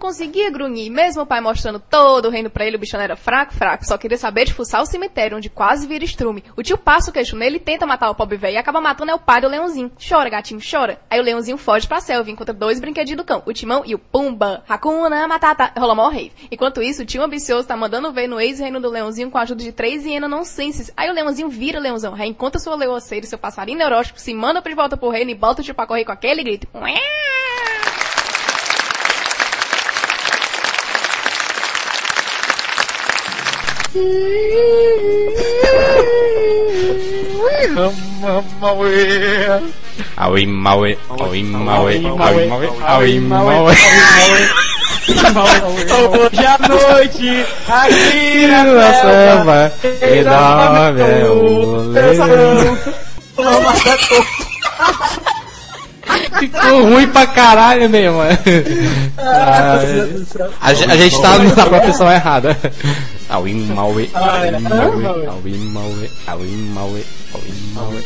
[0.00, 3.54] Conseguia grunhir, mesmo o pai mostrando todo o reino pra ele, o bichão era fraco,
[3.54, 6.42] fraco, só queria saber de fuçar o cemitério, onde quase vira estrume.
[6.56, 9.12] O tio passa o queixo nele e tenta matar o pobre velho e acaba matando
[9.12, 9.92] é o pai do leãozinho.
[10.08, 11.00] Chora, gatinho, chora.
[11.08, 13.94] Aí o leãozinho foge pra selva e encontra dois brinquedinhos do cão, o Timão e
[13.94, 14.64] o Pumba.
[14.68, 15.72] Hakuna Matata.
[15.78, 16.32] Rola mó rave.
[16.50, 19.62] Enquanto isso, o tio ambicioso tá mandando ver no ex-reino do leãozinho com a ajuda
[19.62, 20.90] de três hienas nonsenses.
[20.96, 24.60] Aí o leãozinho vira o leãozão, reencontra sua leoceira e seu passarinho neurótico, se manda
[24.60, 26.66] de volta pro reino e bota o tio pra correr com aquele grito.
[26.74, 27.69] Ué!
[40.16, 43.74] Aui Maui, Aui Maui, Aui Maui, Aui Maui.
[45.10, 50.22] Hoje à noite, aqui na selva, e
[50.92, 52.78] leão.
[56.38, 58.20] Ficou ruim pra caralho mesmo.
[60.60, 62.56] A, ge- a gente tá na profissão errada.
[63.30, 68.04] Aui Maui, Aui Maui, Aui Maui, Aui Maui, Aui Maui.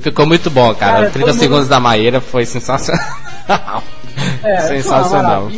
[0.00, 0.94] Ficou muito bom, cara.
[0.98, 3.82] Cara, 30 todo segundos da Maíra foi sensacional.
[4.42, 5.48] É, Sensacional.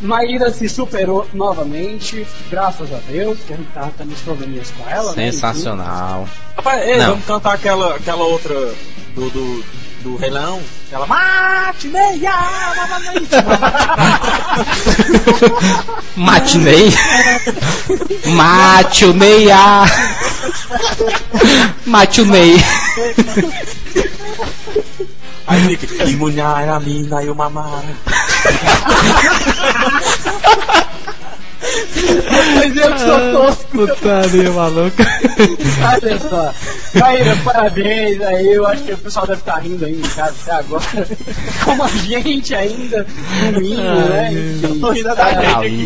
[0.00, 4.88] Maíra se superou novamente, graças a Deus, que a gente tava tendo uns probleminhas com
[4.90, 5.14] ela.
[5.14, 6.28] né, Sensacional.
[6.56, 8.54] Rapaz, ei, vamos cantar aquela, aquela outra
[9.14, 9.64] do, do,
[10.04, 10.60] do Rei Leão?
[10.86, 12.34] Aquela Mate meia!
[16.14, 16.92] Matinei.
[18.26, 19.48] Matinei.
[21.86, 22.62] Matinei.
[25.46, 27.84] Aí fica, e mulher, a mina e o mamara.
[32.56, 33.64] Mas eu que sou tosco.
[33.68, 35.06] Putaria maluca.
[35.92, 36.54] Olha só.
[36.98, 38.52] Maíra, parabéns aí.
[38.52, 41.08] Eu acho que o pessoal deve estar rindo aí em casa até agora.
[41.64, 43.06] Como a gente ainda,
[43.52, 44.30] no mínimo, né?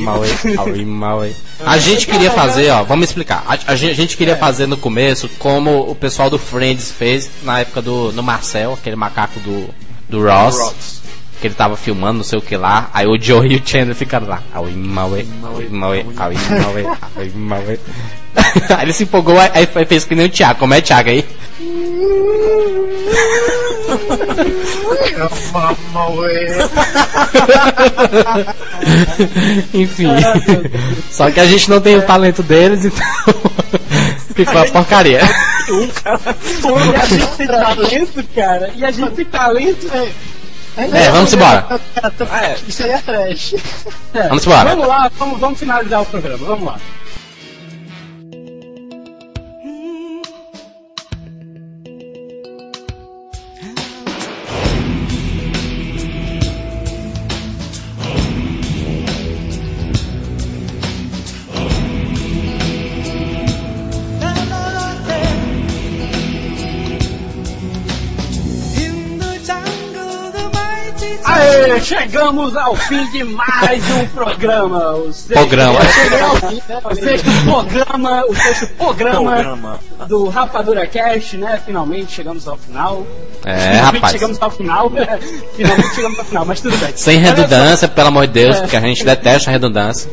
[0.03, 0.28] Maui,
[0.59, 1.36] Aui, Maui.
[1.64, 3.45] A gente queria fazer, ó, vamos explicar.
[3.47, 7.30] A, a gente, a gente queria fazer no começo como o pessoal do Friends fez
[7.43, 9.68] na época do no Marcel, aquele macaco do,
[10.09, 10.99] do Ross.
[11.41, 12.91] Que ele tava filmando, não sei o que lá.
[12.93, 14.43] Aí o Joe e o Chandler ficaram lá.
[14.53, 16.86] Aui, Maui, Aui, Maui, Aui, Maui,
[17.16, 17.80] Aui, Maui.
[18.76, 20.59] Aí ele se empolgou, aí fez que nem o Thiago.
[20.59, 21.24] Como é Thiago aí?
[29.74, 30.09] Enfim.
[31.11, 33.07] Só que a gente não tem o talento deles, então
[34.34, 35.20] ficou uma porcaria.
[35.68, 35.91] E
[36.97, 38.70] a gente tem talento, cara.
[38.76, 39.86] E a gente tem talento.
[40.79, 41.81] É, vamos embora.
[42.66, 43.55] Isso aí é trash.
[44.14, 44.29] É.
[44.29, 44.70] Vamos embora.
[44.70, 46.47] Vamos lá, vamos, vamos finalizar o programa.
[46.47, 46.81] Vamos lá.
[71.89, 74.95] Chegamos ao fim de mais um programa.
[74.97, 75.80] O sexto, Programa.
[75.86, 76.80] Cheguei ao fim, né?
[76.84, 79.78] O sexto programa, o sexto programa, Programa.
[80.07, 81.62] do Rapadura Cast, né?
[81.64, 83.07] Finalmente chegamos ao final.
[83.43, 84.12] É, Finalmente rapaz.
[84.12, 84.91] chegamos ao final.
[85.57, 86.93] Finalmente chegamos ao final, mas tudo bem.
[86.95, 90.11] Sem redundância, pelo amor de Deus, porque a gente detesta a redundância.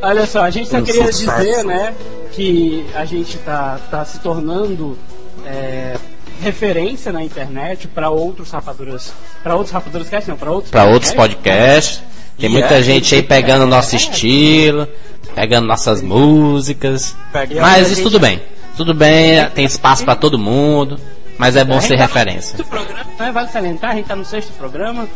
[0.00, 1.36] Olha só, a gente só Um queria sucesso.
[1.36, 1.92] dizer, né,
[2.32, 4.96] que a gente tá, tá se tornando
[5.44, 5.94] é,
[6.40, 9.12] referência na internet para outros rapaduras,
[9.42, 12.02] para outros rapaduras cast, não, para outros Pra outros podcasts.
[12.38, 14.86] Tem muita é, gente aí pegando nosso estilo,
[15.34, 17.16] pegando nossas músicas.
[17.60, 18.40] Mas isso tudo bem.
[18.76, 21.00] Tudo bem, tem espaço pra todo mundo.
[21.38, 22.56] Mas é bom ser referência.
[22.56, 25.08] Sexto programa, né, vale salientar, a gente tá no sexto programa,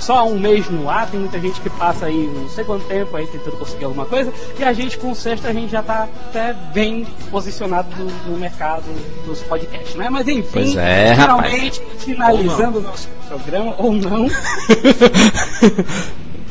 [0.00, 2.84] só há um mês no ar, tem muita gente que passa aí não sei quanto
[2.86, 5.82] tempo aí tentando conseguir alguma coisa, e a gente com o sexto a gente já
[5.82, 8.82] tá até bem posicionado no, no mercado
[9.24, 10.08] dos podcasts, né?
[10.10, 11.48] Mas enfim, Pois é, rapaz.
[11.48, 14.26] finalmente finalizando o nosso programa, ou não.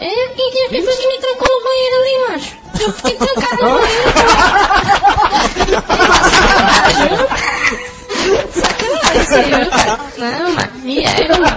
[0.00, 2.56] É, quem, quem, quem foi que me trancou no banheiro ali, macho?
[2.80, 4.12] Eu fiquei trancado no banheiro.
[8.50, 9.98] Sacanagem?
[10.18, 11.56] Não, mano, ego, mano.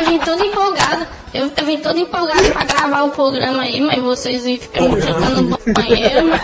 [0.00, 1.06] Eu vim todo empolgado.
[1.34, 5.42] Eu, eu vim todo empolgado pra gravar o programa aí, mas vocês ficam me trancando
[5.42, 6.42] no banheiro, mano.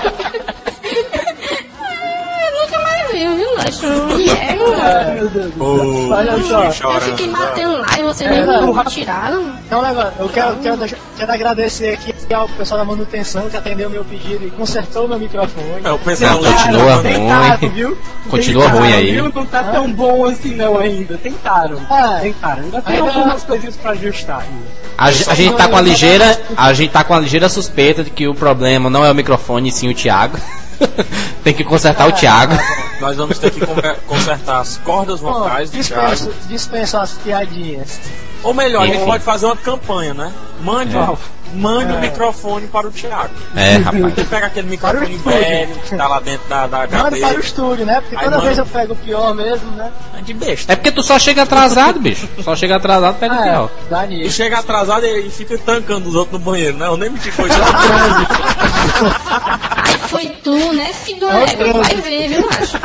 [3.24, 3.86] Ah, mais viu, acho.
[4.36, 4.58] É,
[6.10, 6.42] Olha
[6.72, 6.92] só.
[6.94, 8.74] Eu fiquei batendo lá e você É, nem não.
[8.74, 9.52] me tiraram.
[9.66, 10.78] Então, negócio, eu quero, quero,
[11.16, 15.80] quero agradecer aqui ao pessoal da manutenção que atendeu meu pedido e consertou meu microfone.
[15.84, 17.68] É, o pessoal Não, continua ruim.
[17.70, 17.98] viu?
[18.30, 19.12] Continua Tentaram, ruim aí.
[19.12, 19.32] Viu?
[19.34, 21.16] Não tá tão bom assim não ainda.
[21.18, 21.80] Tentaram.
[21.90, 22.62] Ah, Tentaram.
[22.64, 24.44] Ainda tem Ainda- algumas coisinhas pra ajustar.
[24.96, 28.10] A, a gente tá com a ligeira, a gente tá com a ligeira suspeita de
[28.10, 30.36] que o problema não é o microfone, e sim o Thiago.
[31.44, 32.54] Tem que consertar o Thiago.
[33.00, 33.60] Nós vamos ter que
[34.06, 36.48] consertar as cordas vocais do dispenso, Thiago.
[36.48, 38.00] dispenso as piadinhas.
[38.42, 39.06] Ou melhor, a gente Enfim.
[39.06, 40.32] pode fazer uma campanha, né?
[40.60, 41.08] Mande, É.
[41.54, 42.00] mande o É.
[42.00, 43.30] microfone para o Thiago.
[43.56, 44.14] É, rapaz.
[44.14, 47.10] Você pega aquele o microfone velho que tá lá dentro da, da Manda para o
[47.20, 47.40] cadeira.
[47.40, 48.00] estúdio, né?
[48.00, 48.42] Porque toda manda.
[48.42, 49.92] vez eu pego o pior mesmo, né?
[50.16, 50.72] É de besta.
[50.72, 52.28] É porque tu só chega atrasado, bicho.
[52.42, 53.70] Só chega atrasado, pega o pior.
[53.86, 54.36] É, dá E nisso.
[54.36, 56.86] chega atrasado e fica tancando os outros no banheiro, né?
[56.86, 57.54] Eu nem meti coisa.
[59.84, 61.72] Aí foi tu, né, filho do É o ego?
[61.72, 62.78] Tu vai ver, viu, macho?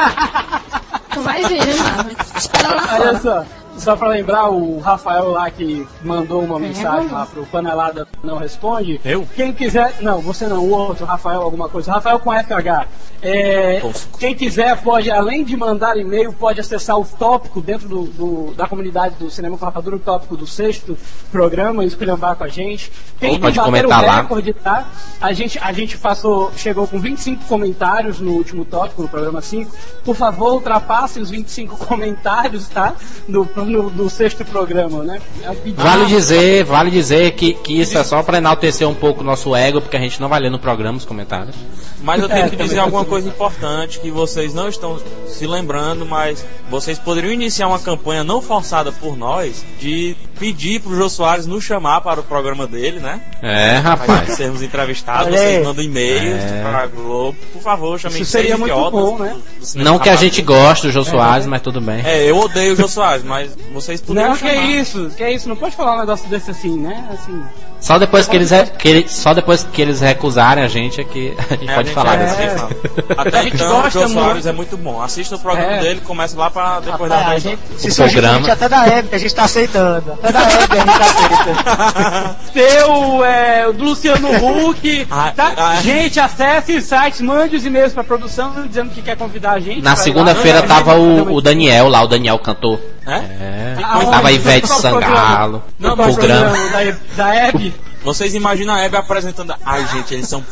[1.14, 2.38] Tu vai ver, viu, macho?
[2.38, 3.20] Espera lá Olha fora.
[3.20, 3.46] só,
[3.84, 9.00] só pra lembrar, o Rafael lá que mandou uma mensagem lá pro Panelada Não Responde.
[9.04, 9.28] Eu?
[9.36, 9.96] Quem quiser.
[10.02, 11.92] Não, você não, o outro, Rafael, alguma coisa.
[11.92, 12.88] Rafael com FH.
[13.22, 13.82] É,
[14.20, 18.68] quem quiser pode, além de mandar e-mail, pode acessar o tópico dentro do, do- da
[18.68, 20.98] comunidade do Cinema com Rapadura, o tópico do sexto
[21.32, 22.92] programa, esculhambar com a gente.
[23.20, 24.16] Quem Ou pode bater comentar o lá.
[24.22, 24.86] recorde, tá?
[25.22, 29.72] A gente, a gente passou, chegou com 25 comentários no último tópico, no programa 5.
[30.04, 32.94] Por favor, ultrapasse os 25 comentários, tá?
[33.26, 35.20] No, no, no sexto programa, né?
[35.44, 35.72] É.
[35.72, 39.56] Vale dizer, vale dizer que, que isso é só pra enaltecer um pouco o nosso
[39.56, 41.56] ego, porque a gente não vai ler no programa os comentários.
[42.02, 43.10] Mas eu tenho É, que também dizer alguma assim.
[43.10, 48.42] coisa importante que vocês não estão se lembrando, mas vocês poderiam iniciar uma campanha não
[48.42, 53.22] forçada por nós de pedir pro Jô Soares nos chamar para o programa dele, né?
[53.42, 54.34] É, Pra rapaz.
[54.36, 56.62] sermos entrevistados, Olha vocês mandam e-mails É.
[56.62, 57.38] para a Globo.
[57.54, 59.36] Por favor, chamem Isso seria muito idiotas bom, né?
[59.62, 62.02] do- do Não que a gente goste do Jô Soares, mas tudo bem.
[62.06, 64.70] É, eu odeio o Jô Soares, mas vocês poderiam Não, que chamar.
[64.72, 67.08] isso, que isso, não pode falar um negócio desse assim, né?
[67.12, 67.44] Assim.
[67.84, 71.04] Só depois que eles, re- que ele- só depois que eles recusarem a gente é
[71.04, 72.42] que a gente É, a pode gente falar é- desse.
[72.42, 72.50] é.
[72.50, 72.70] final.
[73.18, 74.48] Até A gente então, o gosta Jô Soares muito.
[74.48, 75.02] é muito bom.
[75.02, 75.80] Assista o programa É.
[75.82, 78.38] dele, começa lá para depois Rapaz, da a gente, se O programa.
[78.38, 80.14] gente até da Hebe, a gente tá aceitando.
[80.14, 82.36] Até da Hebe a gente aceita.
[82.54, 84.30] Teu, é, o do Luciano
[84.70, 85.08] Huck.
[85.12, 85.54] Ah, tá?
[85.58, 85.76] ah.
[85.82, 89.82] Gente, acesse os sites, mande os e-mails pra produção dizendo que quer convidar a gente.
[89.82, 92.80] Na segunda-feira tava o, o Daniel lá, o Daniel cantor.
[93.06, 93.16] É?
[93.16, 93.76] É.
[94.10, 95.62] Tava a Ivete Sangalo.
[95.78, 96.52] Não, o programa.
[96.52, 96.70] programa
[97.18, 97.73] da, da Hebe.
[98.04, 99.54] Vocês imaginam a Hebe apresentando.
[99.66, 100.44] Ai, gente, eles são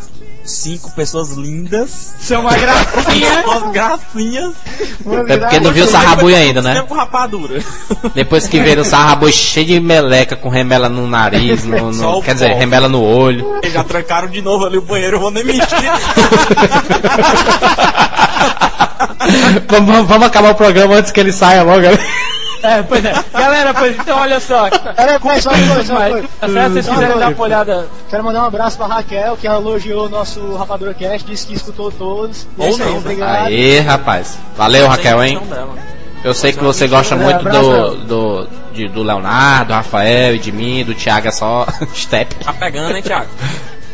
[0.43, 2.13] cinco pessoas lindas.
[2.19, 3.43] São uma gracinha.
[3.45, 4.53] Umas gracinhas.
[5.27, 6.81] É porque não viu o Sarrabui ainda, né?
[6.87, 7.61] Com rapadura.
[8.15, 12.33] Depois que viram o Sarrabui cheio de meleca com remela no nariz, no, no- quer
[12.35, 13.57] dizer, remela no olho.
[13.61, 15.67] Eles já trancaram de novo ali o banheiro, eu vou nem mentir.
[19.67, 21.81] vamos, vamos acabar o programa antes que ele saia logo.
[22.63, 23.13] É, pois é.
[23.33, 24.69] Galera, pois então, olha só.
[24.69, 26.27] Pera aí, só uma coisa, só uma coisa.
[26.39, 26.49] certo?
[26.49, 27.87] Se vocês Só quiserem dar uma olhada.
[28.09, 31.91] Quero mandar um abraço pra Raquel, que elogiou o nosso Rapadura Cast, disse que escutou
[31.91, 32.47] todos.
[32.59, 32.99] É Ou isso aí, não, né?
[32.99, 33.45] obrigado.
[33.47, 34.37] Aê, rapaz.
[34.55, 35.41] Valeu, Raquel, hein?
[36.23, 40.51] Eu sei que você gosta muito do, do, de- do Leonardo, do Rafael e de
[40.51, 41.65] mim, do Thiago é só
[41.95, 42.35] step.
[42.35, 43.25] Tá pegando, hein, Thiago?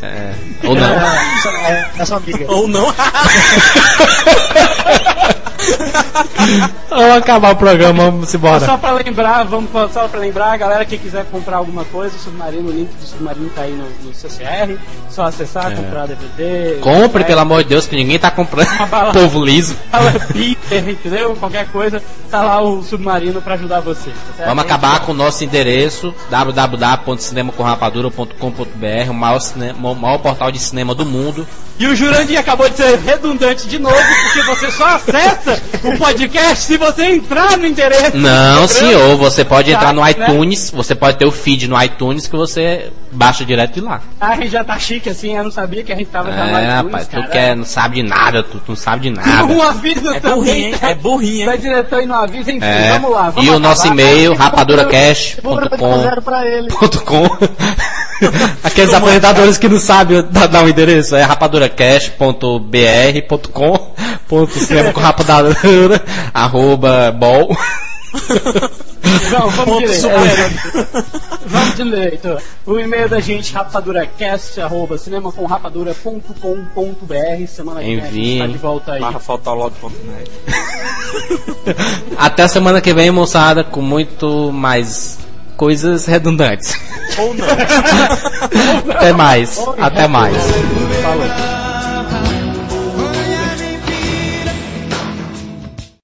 [0.04, 0.34] É,
[0.66, 0.86] ou não.
[0.94, 2.46] É, só- é, é sua amiga.
[2.52, 2.94] Ou não?
[6.90, 8.66] Vamos acabar o programa, vamos embora.
[8.66, 12.20] Só pra lembrar, vamos só pra lembrar, a galera que quiser comprar alguma coisa, o
[12.20, 14.78] Submarino, o link do Submarino tá aí no, no CCR.
[15.10, 16.80] Só acessar, comprar DVD.
[16.80, 18.70] Compre, é, pelo amor de Deus, que ninguém tá comprando.
[18.90, 19.12] bala.
[19.12, 19.76] Povo liso.
[19.92, 21.36] fala Peter, entendeu?
[21.36, 22.02] Qualquer coisa,
[22.32, 24.10] tá lá o Submarino pra ajudar você.
[24.10, 24.50] tá certo?
[24.50, 30.96] Vamos acabar com o nosso endereço www.cinemacomrapadura.com.br, o maior, cinema, o maior portal de cinema
[30.96, 31.46] do mundo.
[31.80, 36.64] E o Jurandir acabou de ser redundante de novo, porque você só acessa o podcast
[36.64, 38.18] se você entrar no endereço.
[38.18, 40.12] Não, senhor, você pode entrar no Tá, né?
[40.12, 44.02] iTunes, você pode ter o feed no iTunes que você baixa direto de lá.
[44.20, 46.46] Ah, a gente já tá chique assim, eu não sabia que a gente tava já
[46.46, 47.24] no É, iTunes, rapaz, cara.
[47.24, 49.46] tu quer, não sabe de nada, tu, tu não sabe de nada.
[49.46, 50.76] Um aviso É burrinho, hein?
[50.80, 50.90] tá?
[50.90, 51.60] É burrinho, hein?
[51.60, 53.30] diretor e não avisa, enfim, É, vamos lá.
[53.30, 54.02] Vamos e o nosso acabar.
[54.02, 54.34] e-mail,
[55.44, 55.56] Vou
[58.20, 58.28] com.
[58.68, 63.94] Aqueles apresentadores que não sabem dar, um endereço é rapaduracash.br.com
[64.28, 66.04] ponto cinema com rapadura
[66.34, 67.56] arroba bol
[69.30, 70.02] Vamos, vamos direito.
[70.02, 71.06] super.
[71.46, 72.38] Vamos direito.
[72.66, 77.48] O e-mail da gente, rapaduracast, arroba cinemacomrapadura.com.br.
[77.48, 79.02] Semana que vem a gente tá de volta aí.
[79.02, 80.32] Barra fotolog.net.
[82.18, 85.20] até a semana que vem moçada com muito mais
[85.58, 86.74] coisas redundantes
[87.20, 87.46] Ou não.
[88.96, 90.38] até mais até mais
[91.02, 91.67] Falou.